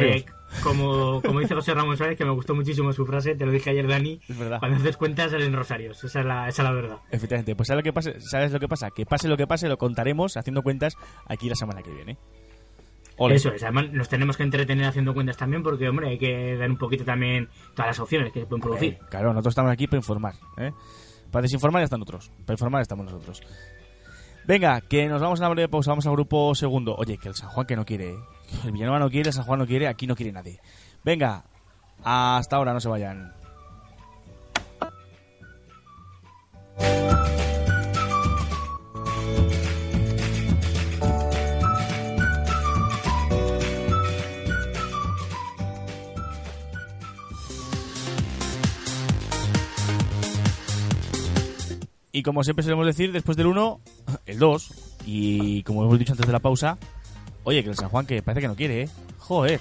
[0.00, 0.24] Eh,
[0.64, 3.70] como, como dice José Ramón Suárez, que me gustó muchísimo su frase, te lo dije
[3.70, 4.20] ayer, Dani.
[4.58, 6.02] Cuando haces cuentas salen rosarios.
[6.02, 6.98] Esa es la, esa es la verdad.
[7.12, 7.54] Efectivamente.
[7.54, 8.10] Pues ¿sabes lo, que pasa?
[8.18, 8.90] ¿sabes lo que pasa?
[8.90, 10.96] Que pase lo que pase, lo contaremos haciendo cuentas
[11.28, 12.18] aquí la semana que viene.
[13.18, 16.70] Eso es, además nos tenemos que entretener haciendo cuentas también porque, hombre, hay que dar
[16.70, 18.92] un poquito también todas las opciones que se pueden producir.
[18.92, 20.34] Eh, claro, nosotros estamos aquí para informar.
[20.58, 20.72] ¿eh?
[21.30, 23.42] Para desinformar están otros, para informar estamos nosotros.
[24.46, 26.94] Venga, que nos vamos a la breve pausa, vamos al grupo segundo.
[26.94, 28.14] Oye, que el San Juan que no quiere,
[28.64, 30.60] el Villanueva no quiere, el San Juan no quiere, aquí no quiere nadie.
[31.02, 31.44] Venga,
[32.04, 33.32] hasta ahora, no se vayan.
[52.16, 53.80] Y como siempre solemos decir, después del 1,
[54.26, 54.70] el 2.
[55.04, 56.78] Y como hemos dicho antes de la pausa,
[57.44, 58.88] oye, que el San Juan que parece que no quiere, ¿eh?
[59.18, 59.60] Joder.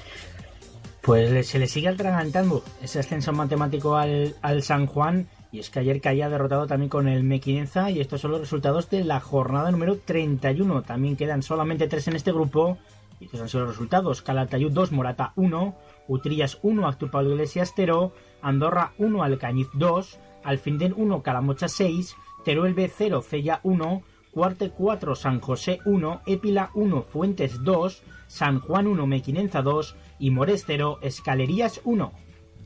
[1.01, 5.27] Pues se le sigue atragantando ese ascenso matemático al, al San Juan.
[5.51, 7.91] Y es que ayer caía derrotado también con el Mequinenza.
[7.91, 10.83] Y estos son los resultados de la jornada número 31.
[10.83, 12.77] También quedan solamente tres en este grupo.
[13.19, 14.21] Y estos han sido los resultados.
[14.21, 15.75] Calatayud 2, Morata 1.
[16.07, 18.13] Utrillas 1, Actur Pablo Iglesias 0.
[18.41, 20.19] Andorra 1, Alcañiz 2.
[20.45, 22.15] Alfindén 1, Calamocha 6.
[22.45, 28.59] Teruel B 0, Cella 1, Cuarte 4, San José 1, Épila 1, Fuentes 2, San
[28.59, 32.11] Juan 1, Mequinenza 2 y Mores 0, Escalerías 1.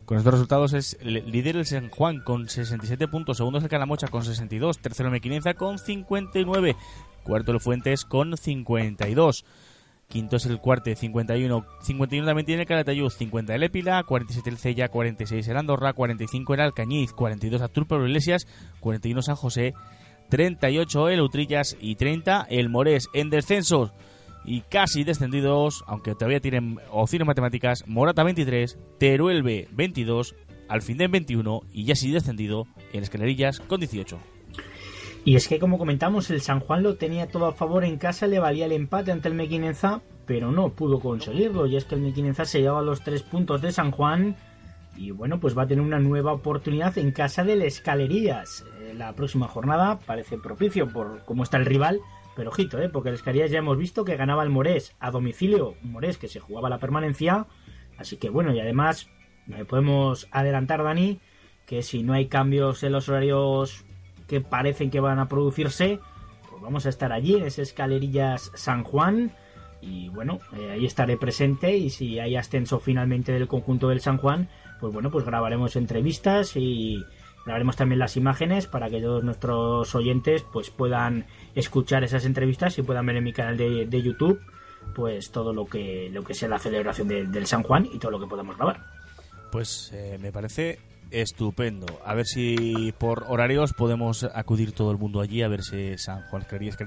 [0.05, 4.07] Con estos resultados es líder el San Juan con 67 puntos, segundo es el Calamocha
[4.07, 6.75] con 62, tercero Mequinenza con 59,
[7.23, 9.45] cuarto el Fuentes con 52.
[10.09, 11.65] Quinto es el Cuarte, 51.
[11.81, 16.55] 51 también tiene el Calatayud, 50 el Épila, 47 el Cella, 46 el Andorra, 45
[16.55, 18.47] el Alcañiz, 42 Artur Pablo Iglesias,
[18.79, 19.75] 41 San José,
[20.29, 23.07] 38 el Utrillas y 30 el Morés.
[23.13, 23.91] En descensos
[24.43, 30.33] y casi descendidos, aunque todavía tienen opciones matemáticas, Morata 23, Teruel B 22,
[30.69, 34.17] Alfindén 21 y ya sí descendido en Escalerillas con 18.
[35.25, 38.27] Y es que, como comentamos, el San Juan lo tenía todo a favor en casa,
[38.27, 41.67] le valía el empate ante el Mequinenza, pero no pudo conseguirlo.
[41.67, 44.35] Y es que el Mequinenza se llevaba los tres puntos de San Juan
[44.99, 48.65] y bueno, pues va a tener una nueva oportunidad en casa del Escalerías.
[48.81, 52.01] Eh, la próxima jornada parece propicio por cómo está el rival,
[52.35, 52.89] pero ojito, ¿eh?
[52.89, 56.41] porque el Escalerías ya hemos visto que ganaba el Morés a domicilio, Morés que se
[56.41, 57.47] jugaba la permanencia,
[57.97, 59.09] así que bueno, y además
[59.47, 61.21] eh, podemos adelantar, Dani,
[61.65, 63.85] que si no hay cambios en los horarios
[64.29, 65.99] que parecen que van a producirse,
[66.49, 69.33] pues vamos a estar allí en ese Escalerillas San Juan.
[69.81, 74.17] Y bueno, eh, ahí estaré presente y si hay ascenso finalmente del conjunto del San
[74.17, 74.49] Juan,
[74.79, 77.03] pues bueno, pues grabaremos entrevistas y
[77.45, 81.25] grabaremos también las imágenes para que todos nuestros oyentes pues puedan
[81.55, 84.41] escuchar esas entrevistas y puedan ver en mi canal de, YouTube
[84.93, 88.19] pues todo lo que lo que sea la celebración del San Juan y todo lo
[88.19, 88.85] que podamos grabar.
[89.51, 90.79] Pues eh, me parece
[91.11, 91.87] estupendo.
[92.05, 96.23] A ver si por horarios podemos acudir todo el mundo allí a ver si San
[96.29, 96.45] Juan,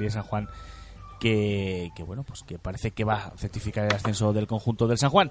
[0.08, 0.48] San Juan
[1.20, 4.98] que, que, bueno, pues que parece que va a certificar el ascenso del conjunto del
[4.98, 5.30] San Juan.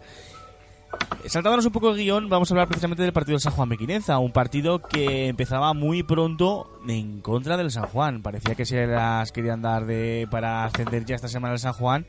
[1.25, 4.17] Saltándonos un poco el guion, vamos a hablar precisamente del partido del San Juan Mequinenza,
[4.19, 8.21] un partido que empezaba muy pronto en contra del San Juan.
[8.21, 12.07] Parecía que se las querían dar de, para ascender ya esta semana al San Juan,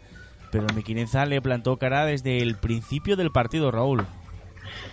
[0.50, 4.06] pero el Mequinenza le plantó cara desde el principio del partido, Raúl.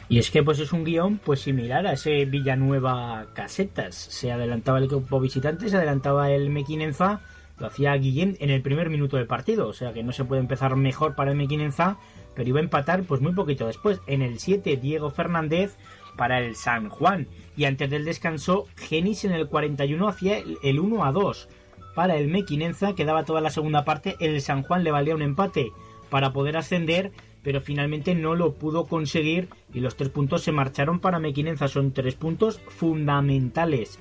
[0.09, 3.95] Y es que pues es un guion pues similar a ese Villanueva Casetas.
[3.95, 7.21] Se adelantaba el equipo visitante, se adelantaba el Mequinenza,
[7.59, 10.41] lo hacía Guillén en el primer minuto del partido, o sea que no se puede
[10.41, 11.97] empezar mejor para el Mequinenza
[12.39, 13.99] pero iba a empatar pues muy poquito después.
[14.07, 15.75] En el 7, Diego Fernández
[16.15, 17.27] para el San Juan.
[17.57, 21.49] Y antes del descanso, Genis en el 41 hacía el 1 a 2
[21.95, 24.15] para el Mequinenza, que daba toda la segunda parte.
[24.21, 25.73] El San Juan le valía un empate
[26.09, 27.11] para poder ascender,
[27.43, 31.67] pero finalmente no lo pudo conseguir y los tres puntos se marcharon para Mequinenza.
[31.67, 33.99] Son tres puntos fundamentales,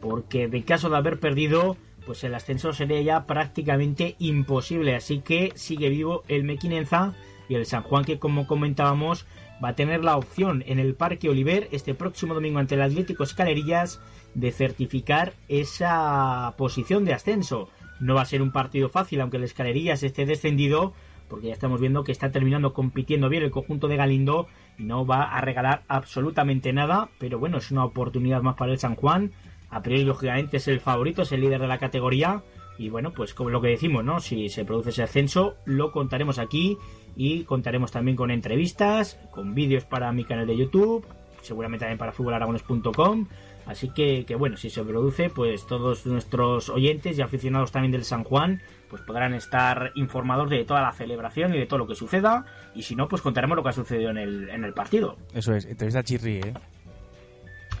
[0.00, 1.76] porque de caso de haber perdido,
[2.06, 4.96] pues el ascenso sería ya prácticamente imposible.
[4.96, 7.14] Así que sigue vivo el Mequinenza
[7.48, 9.26] y el San Juan que como comentábamos
[9.62, 13.24] va a tener la opción en el Parque Oliver este próximo domingo ante el Atlético
[13.24, 14.00] Escalerillas
[14.34, 17.68] de certificar esa posición de ascenso.
[18.00, 20.94] No va a ser un partido fácil aunque el Escalerillas esté descendido
[21.28, 24.46] porque ya estamos viendo que está terminando compitiendo bien el conjunto de Galindo
[24.78, 28.78] y no va a regalar absolutamente nada, pero bueno, es una oportunidad más para el
[28.78, 29.32] San Juan.
[29.70, 32.42] A priori, lógicamente, es el favorito, es el líder de la categoría.
[32.78, 34.20] Y bueno, pues como lo que decimos, ¿no?
[34.20, 36.78] Si se produce ese ascenso, lo contaremos aquí
[37.16, 41.04] y contaremos también con entrevistas, con vídeos para mi canal de YouTube,
[41.42, 43.26] seguramente también para futbolaragones.com.
[43.66, 48.04] Así que, que, bueno, si se produce, pues todos nuestros oyentes y aficionados también del
[48.04, 51.94] San Juan, pues podrán estar informados de toda la celebración y de todo lo que
[51.94, 52.44] suceda.
[52.74, 55.16] Y si no, pues contaremos lo que ha sucedido en el, en el partido.
[55.34, 56.54] Eso es, entrevista a Chirri, ¿eh?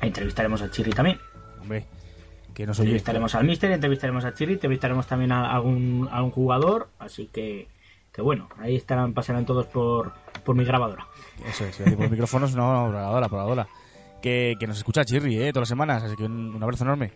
[0.00, 1.18] Entrevistaremos a Chirri también.
[1.60, 1.84] Hombre,
[2.54, 2.88] que nos oye.
[2.90, 6.88] Entrevistaremos al Mister, entrevistaremos a Chirri, entrevistaremos también a algún, a algún jugador.
[6.98, 7.68] Así que,
[8.12, 10.12] que bueno, ahí estarán, pasarán todos por,
[10.44, 11.06] por mi grabadora.
[11.46, 13.68] Eso es, por micrófonos, no, grabadora, grabadora.
[14.22, 15.52] Que, que nos escucha Chirri, ¿eh?
[15.52, 17.12] Todas las semanas, así que un, abrazo enorme.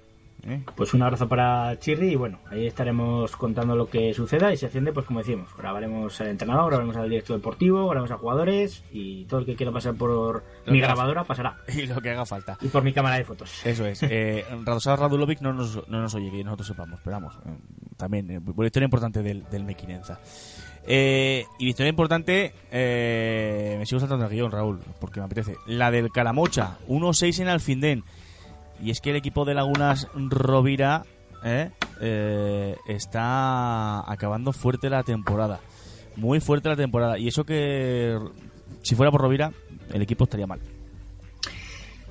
[0.47, 0.63] ¿Eh?
[0.75, 4.67] Pues un abrazo para Chirri y bueno, ahí estaremos contando lo que suceda y se
[4.67, 9.25] asciende, pues como decimos, grabaremos al entrenador, grabaremos al director deportivo, grabaremos a jugadores y
[9.25, 11.57] todo el que quiera pasar por mi grabadora pasará.
[11.73, 12.59] Y lo que haga falta.
[12.61, 13.65] Y por mi cámara de fotos.
[13.65, 14.03] Eso es.
[14.03, 17.57] Eh, Radosar Radulovic no nos, no nos oye, que nosotros sepamos, pero vamos, eh,
[17.97, 20.21] también, eh, historia importante del, del Mequinenza.
[20.87, 25.57] Eh, y victoria importante, eh, me sigo saltando el guion, Raúl, porque me apetece.
[25.67, 28.05] La del Calamocha, 1-6 en Alfindén.
[28.81, 31.05] Y es que el equipo de Lagunas Rovira
[31.45, 31.71] eh,
[32.87, 35.61] está acabando fuerte la temporada.
[36.17, 37.19] Muy fuerte la temporada.
[37.19, 38.19] Y eso que,
[38.83, 39.53] si fuera por Rovira,
[39.93, 40.61] el equipo estaría mal.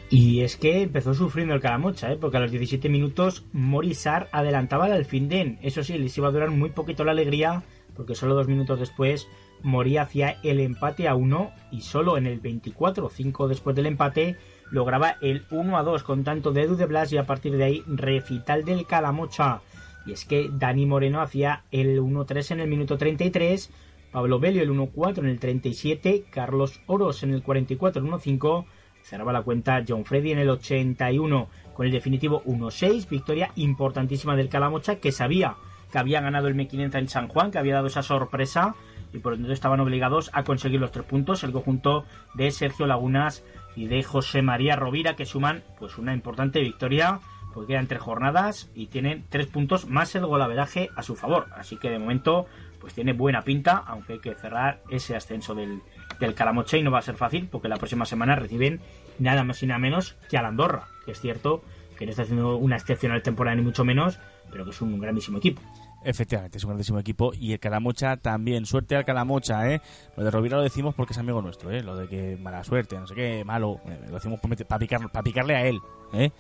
[0.10, 4.92] Y es que empezó sufriendo el Calamocha, porque a los 17 minutos Morisar adelantaba al
[4.92, 5.58] Alfindén.
[5.62, 7.64] Eso sí, les iba a durar muy poquito la alegría
[7.96, 9.28] porque solo dos minutos después
[9.64, 14.38] moría hacia el empate a 1 y solo en el 24, 5 después del empate,
[14.72, 17.64] lograba el 1 a 2 con tanto de Edu de Blas y a partir de
[17.64, 19.62] ahí recital del Calamocha.
[20.06, 23.70] Y es que Dani Moreno hacía el 1-3 en el minuto 33,
[24.12, 28.66] Pablo Belio el 1-4 en el 37, Carlos Oros en el 44 el 1-5,
[29.04, 34.50] cerraba la cuenta John Freddy en el 81 con el definitivo 1-6, victoria importantísima del
[34.50, 35.56] Calamocha que sabía
[35.92, 38.76] que había ganado el Mequinenza en San Juan, que había dado esa sorpresa
[39.14, 41.44] y por lo tanto estaban obligados a conseguir los tres puntos.
[41.44, 43.44] El conjunto de Sergio Lagunas
[43.76, 47.20] y de José María Rovira que suman pues una importante victoria
[47.54, 51.48] porque quedan tres jornadas y tienen tres puntos más el golaveraje a su favor.
[51.56, 52.48] Así que de momento
[52.80, 55.82] pues tiene buena pinta, aunque hay que cerrar ese ascenso del,
[56.20, 58.80] del Calamoche y no va a ser fácil porque la próxima semana reciben
[59.20, 61.64] nada más y nada menos que a la Andorra, que es cierto
[61.98, 64.18] que no está haciendo una excepcional temporada ni mucho menos,
[64.50, 65.62] pero que es un grandísimo equipo.
[66.04, 68.66] Efectivamente, es un grandísimo equipo y el Calamocha también.
[68.66, 69.82] Suerte al Calamocha, ¿eh?
[70.18, 71.84] Lo de Rovira lo decimos porque es amigo nuestro, ¿eh?
[71.84, 75.56] Lo de que mala suerte, no sé qué, malo, eh, lo decimos para picar, picarle
[75.56, 75.80] a él,
[76.14, 76.32] ¿eh?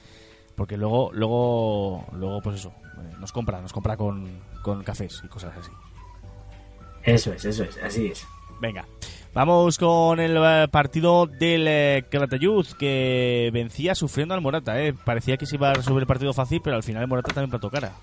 [0.56, 5.28] Porque luego, luego, luego pues eso, eh, nos compra, nos compra con, con cafés y
[5.28, 5.72] cosas así.
[7.04, 8.26] Eso es, eso es, así es.
[8.60, 8.86] Venga,
[9.34, 14.80] vamos con el eh, partido del eh, Calatayud que vencía sufriendo al Morata.
[14.80, 14.94] ¿eh?
[14.94, 17.50] Parecía que se iba a resolver el partido fácil, pero al final el Morata también
[17.50, 17.94] plantó cara.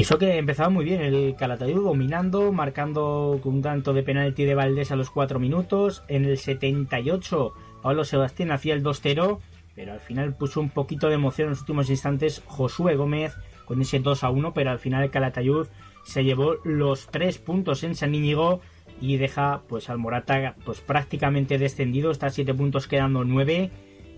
[0.00, 4.54] Eso que empezaba muy bien el Calatayud dominando, marcando con un tanto de penalti de
[4.54, 6.04] Valdés a los 4 minutos.
[6.06, 9.40] En el 78 Pablo Sebastián hacía el 2-0,
[9.74, 13.34] pero al final puso un poquito de emoción en los últimos instantes Josué Gómez
[13.64, 15.66] con ese 2 1, pero al final el Calatayud
[16.04, 18.60] se llevó los 3 puntos en San Íñigo
[19.00, 23.70] y deja pues al Morata pues prácticamente descendido, está a 7 puntos quedando 9.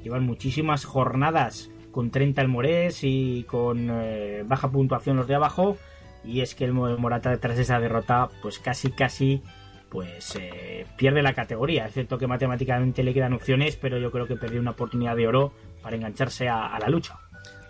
[0.05, 5.77] Llevan muchísimas jornadas con 30 el Morés y con eh, baja puntuación los de abajo.
[6.25, 9.43] Y es que el Morata tras esa derrota pues casi casi
[9.91, 11.87] pues eh, pierde la categoría.
[11.87, 15.27] Es cierto que matemáticamente le quedan opciones, pero yo creo que perdió una oportunidad de
[15.27, 17.19] oro para engancharse a, la lucha.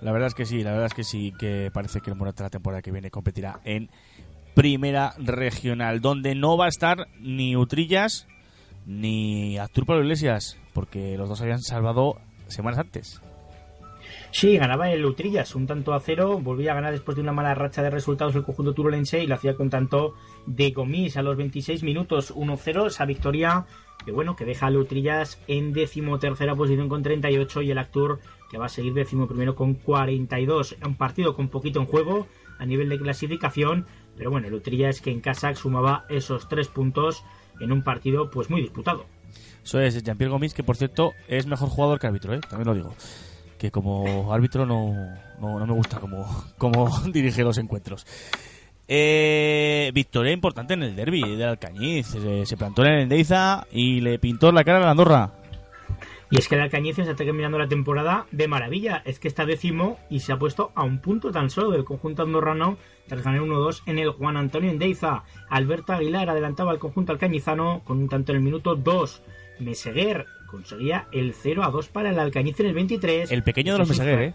[0.00, 2.44] La verdad es que sí, la verdad es que sí, que parece que el Morata
[2.44, 3.90] la temporada que viene competirá en
[4.54, 8.26] Primera Regional, donde no va a estar ni Utrillas
[8.86, 12.16] ni Artur Pablo Iglesias, porque los dos habían salvado
[12.48, 13.20] semanas antes.
[14.32, 17.54] Sí, ganaba el Utrillas un tanto a cero, volvía a ganar después de una mala
[17.54, 20.14] racha de resultados el conjunto turolense y lo hacía con tanto
[20.46, 23.66] de Gomis a los 26 minutos 1-0, esa victoria
[24.04, 28.20] que bueno, que deja a Utrillas en decimotercera posición con 38 y el Actur
[28.50, 30.76] que va a seguir décimo primero con 42.
[30.86, 32.26] Un partido con poquito en juego
[32.58, 37.24] a nivel de clasificación, pero bueno, el Utrillas que en casa sumaba esos tres puntos
[37.58, 39.06] en un partido pues muy disputado.
[39.62, 42.40] Eso es, Jean-Pierre Gomis, que por cierto es mejor jugador que árbitro, ¿eh?
[42.48, 42.94] también lo digo
[43.60, 44.94] que como árbitro no,
[45.38, 48.06] no, me gusta como, como dirige los encuentros.
[48.88, 52.06] Eh, victoria importante en el derby de Alcañiz.
[52.46, 55.32] Se, plantó en el Endeiza y le pintó la cara a la Andorra.
[56.30, 59.02] Y es que el Alcañiz se está terminando la temporada de maravilla.
[59.04, 62.22] Es que está décimo y se ha puesto a un punto tan solo del conjunto
[62.22, 65.24] andorrano tras ganar 1-2 en el Juan Antonio Endeiza.
[65.50, 69.22] Alberto Aguilar adelantaba al conjunto alcañizano con un tanto en el minuto 2.
[69.58, 73.30] Meseguer conseguía el 0 a 2 para el Alcañiz en el 23.
[73.30, 74.34] El pequeño de los Meseguer, ¿eh?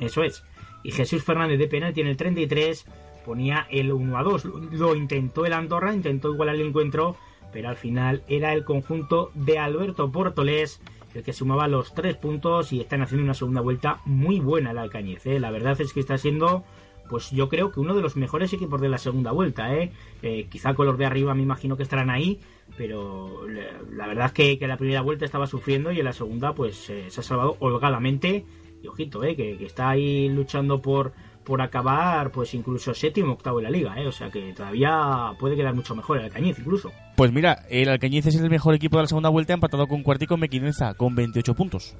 [0.00, 0.42] Eso es.
[0.82, 2.86] Y Jesús Fernández de penalti en el 33
[3.24, 4.44] ponía el 1 a 2.
[4.72, 7.16] Lo intentó el Andorra, intentó igualar el encuentro,
[7.52, 10.80] pero al final era el conjunto de Alberto Portolés
[11.14, 14.78] el que sumaba los 3 puntos y están haciendo una segunda vuelta muy buena el
[14.78, 15.26] Alcañiz.
[15.26, 15.40] ¿eh?
[15.40, 16.64] La verdad es que está siendo
[17.08, 19.90] pues yo creo que uno de los mejores equipos de la segunda vuelta, ¿eh?
[20.22, 22.40] eh quizá con los de arriba me imagino que estarán ahí,
[22.76, 23.46] pero
[23.92, 26.88] la verdad es que, que la primera vuelta estaba sufriendo y en la segunda pues
[26.90, 28.44] eh, se ha salvado holgadamente.
[28.82, 29.36] Y ojito, ¿eh?
[29.36, 31.12] Que, está ahí luchando por,
[31.44, 34.06] por acabar pues incluso séptimo octavo en la liga, ¿eh?
[34.06, 36.90] O sea que todavía puede quedar mucho mejor el Alcañiz incluso.
[37.16, 40.36] Pues mira, el Alcañiz es el mejor equipo de la segunda vuelta empatado con Cuartico
[40.36, 41.94] Mequinenza con 28 puntos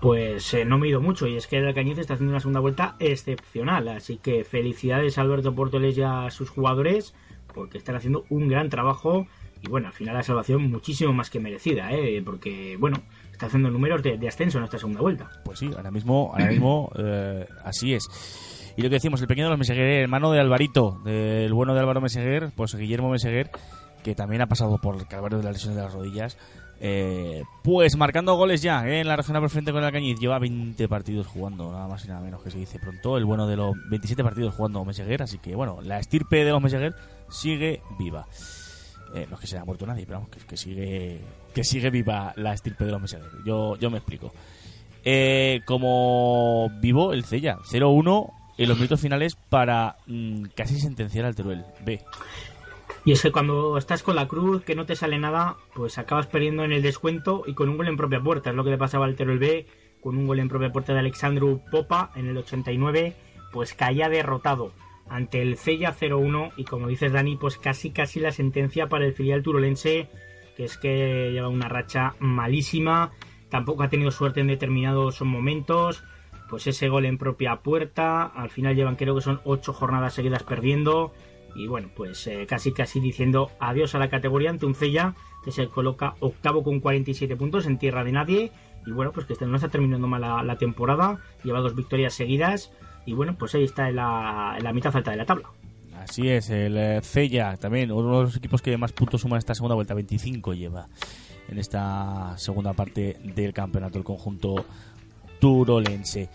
[0.00, 2.40] pues eh, no me he ido mucho y es que el Alcañiz está haciendo una
[2.40, 3.88] segunda vuelta excepcional.
[3.88, 7.14] Así que felicidades a Alberto Portoles y a sus jugadores
[7.54, 9.26] porque están haciendo un gran trabajo
[9.68, 12.22] bueno, al final la salvación muchísimo más que merecida, ¿eh?
[12.24, 13.02] porque bueno,
[13.32, 15.30] está haciendo números de, ascenso en esta segunda vuelta.
[15.44, 18.72] Pues sí, ahora mismo, ahora mismo eh, así es.
[18.76, 21.80] Y lo que decimos, el pequeño de los Meseguer, hermano de Alvarito, del bueno de
[21.80, 23.50] Álvaro Meseguer, pues Guillermo Meseguer,
[24.04, 26.36] que también ha pasado por el calvario de las lesiones de las rodillas,
[26.78, 29.00] eh, pues marcando goles ya ¿eh?
[29.00, 30.18] en la regional preferente con el Alcañiz.
[30.18, 33.16] Lleva 20 partidos jugando, nada más y nada menos que se dice pronto.
[33.16, 35.22] El bueno de los 27 partidos jugando Meseguer.
[35.22, 36.94] Así que bueno, la estirpe de los Meseguer
[37.28, 38.26] sigue viva.
[39.16, 41.22] Eh, no es que se haya muerto nadie, pero vamos, que, sigue
[41.54, 43.30] que sigue viva la estirpe de los Meseguer.
[43.46, 44.30] Yo, yo me explico.
[45.02, 51.34] Eh, como vivo el Cella, 0-1 en los minutos finales para mm, casi sentenciar al
[51.34, 52.02] Teruel B.
[53.06, 56.26] Y es que cuando estás con la cruz, que no te sale nada, pues acabas
[56.26, 58.50] perdiendo en el descuento y con un gol en propia puerta.
[58.50, 59.66] Es lo que le pasaba al Teruel B,
[60.02, 63.16] con un gol en propia puerta de Alexandru Popa en el 89,
[63.50, 64.72] pues caía derrotado
[65.08, 69.12] ante el Cella 0-1 y como dices Dani, pues casi casi la sentencia para el
[69.12, 70.08] filial turolense,
[70.56, 73.12] que es que lleva una racha malísima,
[73.48, 76.04] tampoco ha tenido suerte en determinados momentos,
[76.48, 80.42] pues ese gol en propia puerta, al final llevan creo que son 8 jornadas seguidas
[80.42, 81.12] perdiendo,
[81.56, 85.50] y bueno, pues eh, casi casi diciendo adiós a la categoría ante un Cella que
[85.50, 88.52] se coloca octavo con 47 puntos en tierra de nadie
[88.84, 92.72] y bueno, pues que este no está terminando mal la, temporada, lleva dos victorias seguidas
[93.06, 95.48] y bueno, pues ahí está en la, la mitad alta de la tabla.
[95.98, 99.54] Así es, el eh, Cella también, uno de los equipos que más puntos suma esta
[99.54, 100.88] segunda vuelta, 25 lleva
[101.48, 104.66] en esta segunda parte del campeonato, el conjunto
[105.38, 106.28] turolense.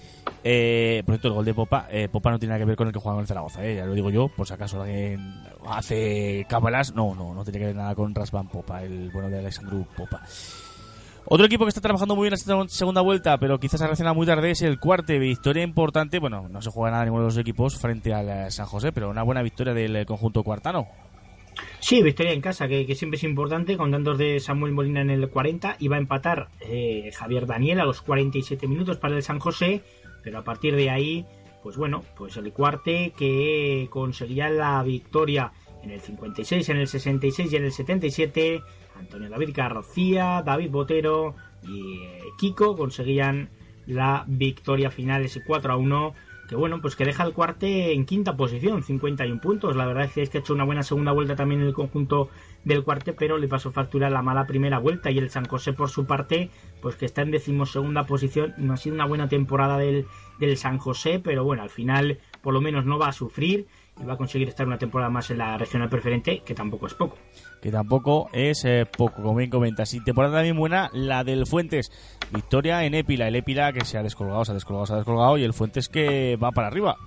[0.44, 2.88] Eh, por cierto, el gol de Popa, eh, Popa no tiene nada que ver con
[2.88, 5.44] el que juega en el Zaragoza, eh, ya lo digo yo, por si acaso alguien
[5.68, 6.96] hace cábalas.
[6.96, 10.22] No, no, no tiene que ver nada con Rasvan Popa, el bueno de Alexandru Popa.
[11.34, 14.16] Otro equipo que está trabajando muy bien en esta segunda vuelta, pero quizás ha reaccionado
[14.16, 15.18] muy tarde, es el Cuarte.
[15.18, 18.66] Victoria importante, bueno, no se juega nada ninguno de los equipos frente al eh, San
[18.66, 20.90] José, pero una buena victoria del eh, conjunto cuartano.
[21.80, 25.10] Sí, victoria en casa, que, que siempre es importante, con tantos de Samuel Molina en
[25.10, 25.78] el 40.
[25.80, 29.84] Iba a empatar eh, Javier Daniel a los 47 minutos para el San José,
[30.24, 31.26] pero a partir de ahí,
[31.64, 37.54] pues bueno, pues el Cuarte que conseguía la victoria en el 56, en el 66
[37.54, 38.62] y en el 77
[39.02, 43.50] Antonio David García, David Botero y eh, Kiko conseguían
[43.88, 46.14] la victoria final, ese 4 a 1.
[46.48, 49.76] Que bueno, pues que deja el cuarte en quinta posición, 51 puntos.
[49.78, 52.30] La verdad es que ha hecho una buena segunda vuelta también en el conjunto
[52.66, 55.12] del cuarte, pero le pasó factura la mala primera vuelta.
[55.12, 56.50] Y el San José, por su parte,
[56.82, 58.54] pues que está en decimosegunda posición.
[58.58, 60.08] No ha sido una buena temporada del,
[60.40, 63.68] del San José, pero bueno, al final por lo menos no va a sufrir
[64.02, 66.94] y va a conseguir estar una temporada más en la regional preferente, que tampoco es
[66.94, 67.18] poco.
[67.62, 69.94] Que tampoco es eh, poco, como bien comentas.
[69.94, 71.92] Y temporada también buena, la del Fuentes.
[72.32, 73.28] Victoria en Épila.
[73.28, 75.38] El Épila que se ha descolgado, se ha descolgado, se ha descolgado.
[75.38, 76.98] Y el Fuentes que va para arriba.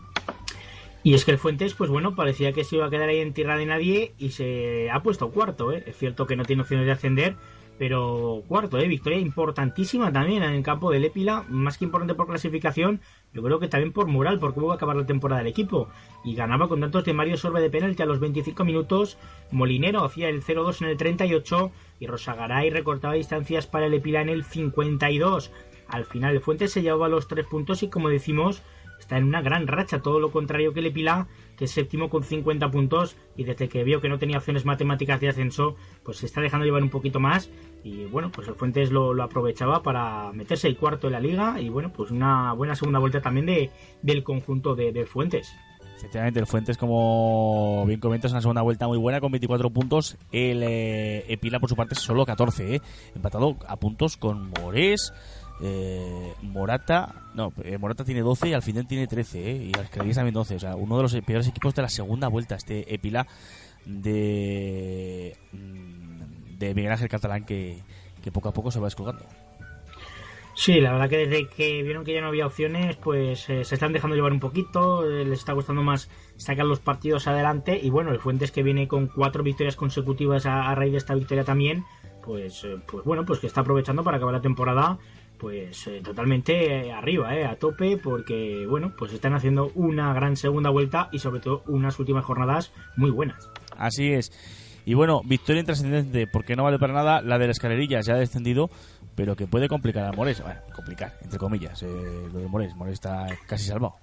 [1.04, 3.34] Y es que el Fuentes, pues bueno, parecía que se iba a quedar ahí en
[3.34, 5.70] tierra de nadie y se ha puesto cuarto.
[5.70, 5.84] ¿eh?
[5.86, 7.36] Es cierto que no tiene opciones de ascender,
[7.78, 8.86] pero cuarto, ¿eh?
[8.86, 13.00] victoria importantísima también en el campo del Épila, más que importante por clasificación,
[13.32, 15.88] yo creo que también por moral, por cómo va a acabar la temporada del equipo.
[16.24, 19.18] Y ganaba con tantos de Mario Sorbe de penalti a los 25 minutos,
[19.50, 24.28] Molinero hacía el 0-2 en el 38 y Rosagaray recortaba distancias para el Épila en
[24.28, 25.50] el 52.
[25.88, 28.62] Al final el Fuentes se llevaba los tres puntos y como decimos,
[29.04, 32.24] está en una gran racha, todo lo contrario que el Epila, que es séptimo con
[32.24, 36.26] 50 puntos y desde que vio que no tenía opciones matemáticas de ascenso, pues se
[36.26, 37.50] está dejando llevar un poquito más
[37.84, 41.60] y bueno, pues el Fuentes lo, lo aprovechaba para meterse el cuarto de la liga
[41.60, 45.54] y bueno, pues una buena segunda vuelta también de, del conjunto de, de Fuentes.
[45.96, 50.16] Efectivamente, el Fuentes, como bien comentas, una segunda vuelta muy buena con 24 puntos.
[50.32, 52.80] El eh, Epila, por su parte, solo 14, ¿eh?
[53.14, 55.12] empatado a puntos con Morés,
[55.60, 59.56] eh, Morata, no, eh, Morata tiene 12 y al final tiene 13, ¿eh?
[59.64, 60.56] y Escaladillas también 12.
[60.56, 63.26] O sea, uno de los peores equipos de la segunda vuelta, este Epila
[63.84, 67.78] de, mm, de Miguel Ángel Catalán, que,
[68.22, 69.24] que poco a poco se va descolgando.
[70.56, 73.74] Sí, la verdad que desde que vieron que ya no había opciones, pues eh, se
[73.74, 77.90] están dejando llevar un poquito, eh, les está gustando más sacar los partidos adelante y
[77.90, 81.84] bueno, el Fuentes que viene con cuatro victorias consecutivas a, raíz de esta victoria también,
[82.24, 84.98] pues, pues bueno, pues que está aprovechando para acabar la temporada
[85.44, 90.70] pues eh, totalmente arriba, eh, a tope, porque bueno, pues están haciendo una gran segunda
[90.70, 93.50] vuelta y sobre todo unas últimas jornadas muy buenas.
[93.76, 94.32] Así es.
[94.86, 98.18] Y bueno, victoria intrascendente, porque no vale para nada la de la escalerilla, ya ha
[98.18, 98.70] descendido,
[99.14, 100.42] pero que puede complicar a Mores.
[100.42, 102.74] Bueno, complicar, entre comillas, eh, lo de Mores.
[102.74, 103.96] Mores está casi salvado.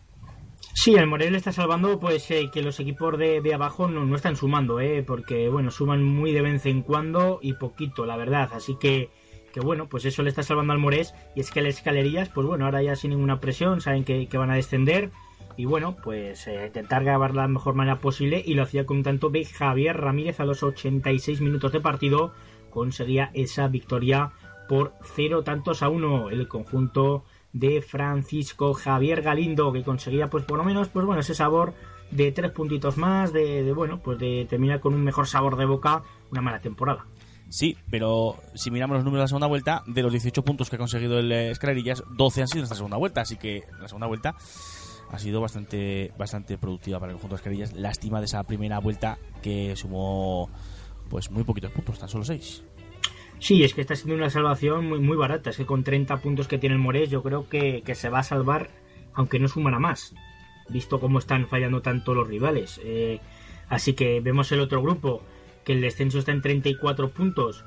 [0.76, 4.16] Sí, el Morel está salvando pues eh, que los equipos de, de abajo no, no,
[4.16, 8.52] están sumando, eh, porque bueno, suman muy de vez en cuando y poquito, la verdad.
[8.54, 9.10] Así que,
[9.52, 11.14] que bueno, pues eso le está salvando al Morés.
[11.36, 14.38] Y es que las escalerillas, pues bueno, ahora ya sin ninguna presión, saben que, que
[14.38, 15.12] van a descender.
[15.58, 18.42] Y bueno, pues eh, intentar grabar la mejor manera posible.
[18.46, 22.34] Y lo hacía con tanto de Javier Ramírez a los 86 minutos de partido.
[22.70, 24.32] Conseguía esa victoria
[24.68, 26.30] por cero tantos a uno.
[26.30, 27.24] El conjunto
[27.54, 31.74] de Francisco Javier Galindo, que conseguía, pues por lo menos, pues bueno, ese sabor
[32.12, 35.66] de tres puntitos más, de, de bueno, pues de terminar con un mejor sabor de
[35.66, 37.06] boca una mala temporada.
[37.52, 40.78] Sí, pero si miramos los números de la segunda vuelta, de los 18 puntos que
[40.78, 43.90] ha conseguido el eh, Escalerillas, 12 han sido en esta segunda vuelta, así que la
[43.90, 44.36] segunda vuelta
[45.12, 47.74] ha sido bastante bastante productiva para el conjunto de Escalerillas.
[47.74, 50.50] Lástima de esa primera vuelta que sumó
[51.10, 52.64] pues muy poquitos puntos, tan solo 6.
[53.40, 55.50] Sí, es que está siendo una salvación muy, muy barata.
[55.50, 58.24] Es que con 30 puntos que tiene el Morés, yo creo que, se va a
[58.24, 58.70] salvar,
[59.14, 60.16] aunque no sumará más,
[60.70, 62.80] visto cómo están fallando tanto los rivales.
[62.86, 63.20] Eh,
[63.68, 65.24] así que vemos el otro grupo,
[65.64, 67.64] que el descenso está en 34 puntos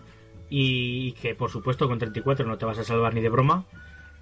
[0.49, 3.67] y que, por supuesto, con 34 no te vas a salvar ni de broma.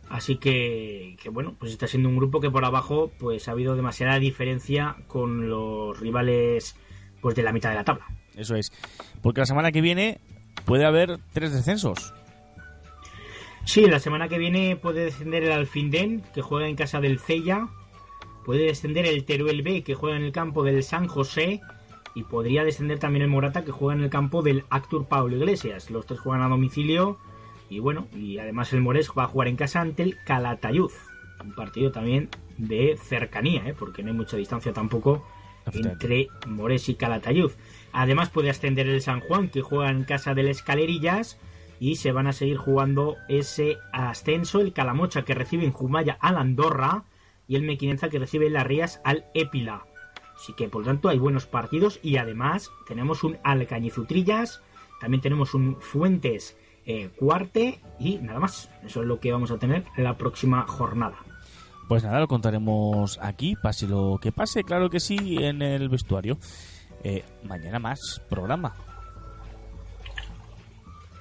[0.09, 3.77] Así que, que bueno, pues está siendo un grupo que por abajo pues ha habido
[3.77, 6.77] demasiada diferencia con los rivales
[7.21, 8.07] pues de la mitad de la tabla.
[8.37, 8.73] Eso es.
[9.23, 10.21] Porque la semana que viene
[10.65, 12.13] puede haber tres descensos.
[13.65, 17.69] Sí, la semana que viene puede descender el Alfindén, que juega en casa del Cella.
[18.45, 21.61] Puede descender el Teruel B, que juega en el campo del San José.
[22.15, 25.91] Y podría descender también el Morata, que juega en el campo del Actur Pablo Iglesias.
[25.91, 27.19] Los tres juegan a domicilio.
[27.71, 30.91] Y bueno, y además el Mores va a jugar en casa ante el Calatayud.
[31.43, 32.29] Un partido también
[32.59, 33.75] de cercanía, ¿eh?
[33.77, 35.27] porque no hay mucha distancia tampoco
[35.73, 37.51] entre Mores y Calatayud.
[37.93, 41.39] Además puede ascender el San Juan, que juega en casa del Escalerillas.
[41.81, 44.61] Y se van a seguir jugando ese ascenso.
[44.61, 47.05] El Calamocha, que recibe en Jumaya al Andorra.
[47.49, 49.85] y el Mequinenza que recibe las Rías al Épila.
[50.35, 54.63] Así que por lo tanto hay buenos partidos y además tenemos un Alcañizutrillas,
[55.01, 56.57] también tenemos un Fuentes
[56.87, 58.71] eh, Cuarte y nada más.
[58.85, 61.17] Eso es lo que vamos a tener en la próxima jornada.
[61.89, 66.39] Pues nada, lo contaremos aquí, pase lo que pase, claro que sí, en el vestuario.
[67.05, 68.75] Eh, mañana más programa.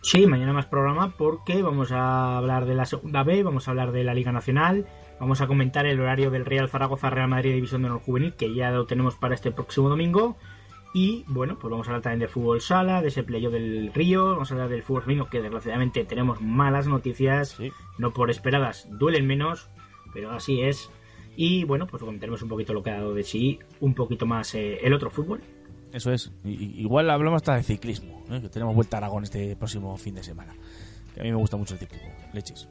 [0.04, 3.92] Sí, mañana más programa porque vamos a hablar de la segunda B, vamos a hablar
[3.92, 4.88] de la Liga Nacional,
[5.22, 8.54] vamos a comentar el horario del Real Zaragoza Real Madrid División de Honor Juvenil que
[8.56, 10.36] ya lo tenemos para este próximo domingo.
[10.94, 14.32] Y bueno, pues vamos a hablar también del fútbol sala, de ese playo del Río,
[14.32, 17.58] vamos a hablar del fútbol femenino, que desgraciadamente tenemos malas noticias,
[17.98, 19.70] no por esperadas, duelen menos,
[20.12, 20.90] pero así es.
[21.38, 24.54] Y bueno, pues comentaremos un poquito lo que ha dado de sí, un poquito más
[24.56, 25.42] eh, el otro fútbol.
[25.94, 26.32] Eso es.
[26.44, 28.42] igual hablamos hasta de ciclismo, ¿eh?
[28.42, 30.56] que tenemos vuelta a Aragón este próximo fin de semana.
[31.14, 32.10] Que a mí me gusta mucho el ciclismo.
[32.34, 32.68] Leches.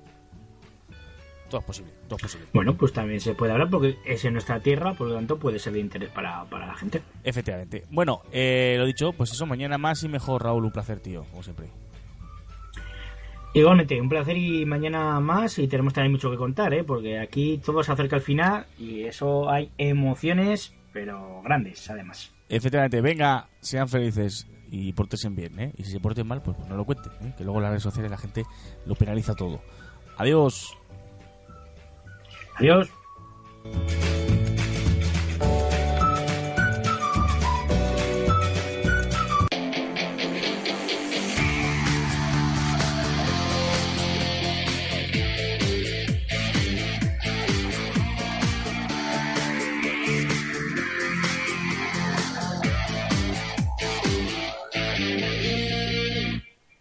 [1.50, 2.46] Todo es posible, todo es posible.
[2.52, 5.58] Bueno, pues también se puede hablar porque es en nuestra tierra, por lo tanto puede
[5.58, 7.02] ser de interés para, la gente.
[7.24, 7.82] Efectivamente.
[7.90, 11.42] Bueno, eh, lo dicho, pues eso, mañana más y mejor, Raúl, un placer, tío, como
[11.42, 11.66] siempre.
[13.52, 16.84] Igualmente, un placer y mañana más y tenemos también mucho que contar, ¿eh?
[16.84, 22.32] porque aquí todo se acerca al final y eso hay emociones, pero grandes además.
[22.48, 25.72] Efectivamente, venga, sean felices y portense bien, ¿eh?
[25.76, 27.34] Y si se porten mal, pues no lo cuenten, ¿eh?
[27.36, 28.44] que luego en las redes sociales la gente
[28.86, 29.60] lo penaliza todo.
[30.16, 30.76] Adiós.
[32.60, 32.90] Adiós.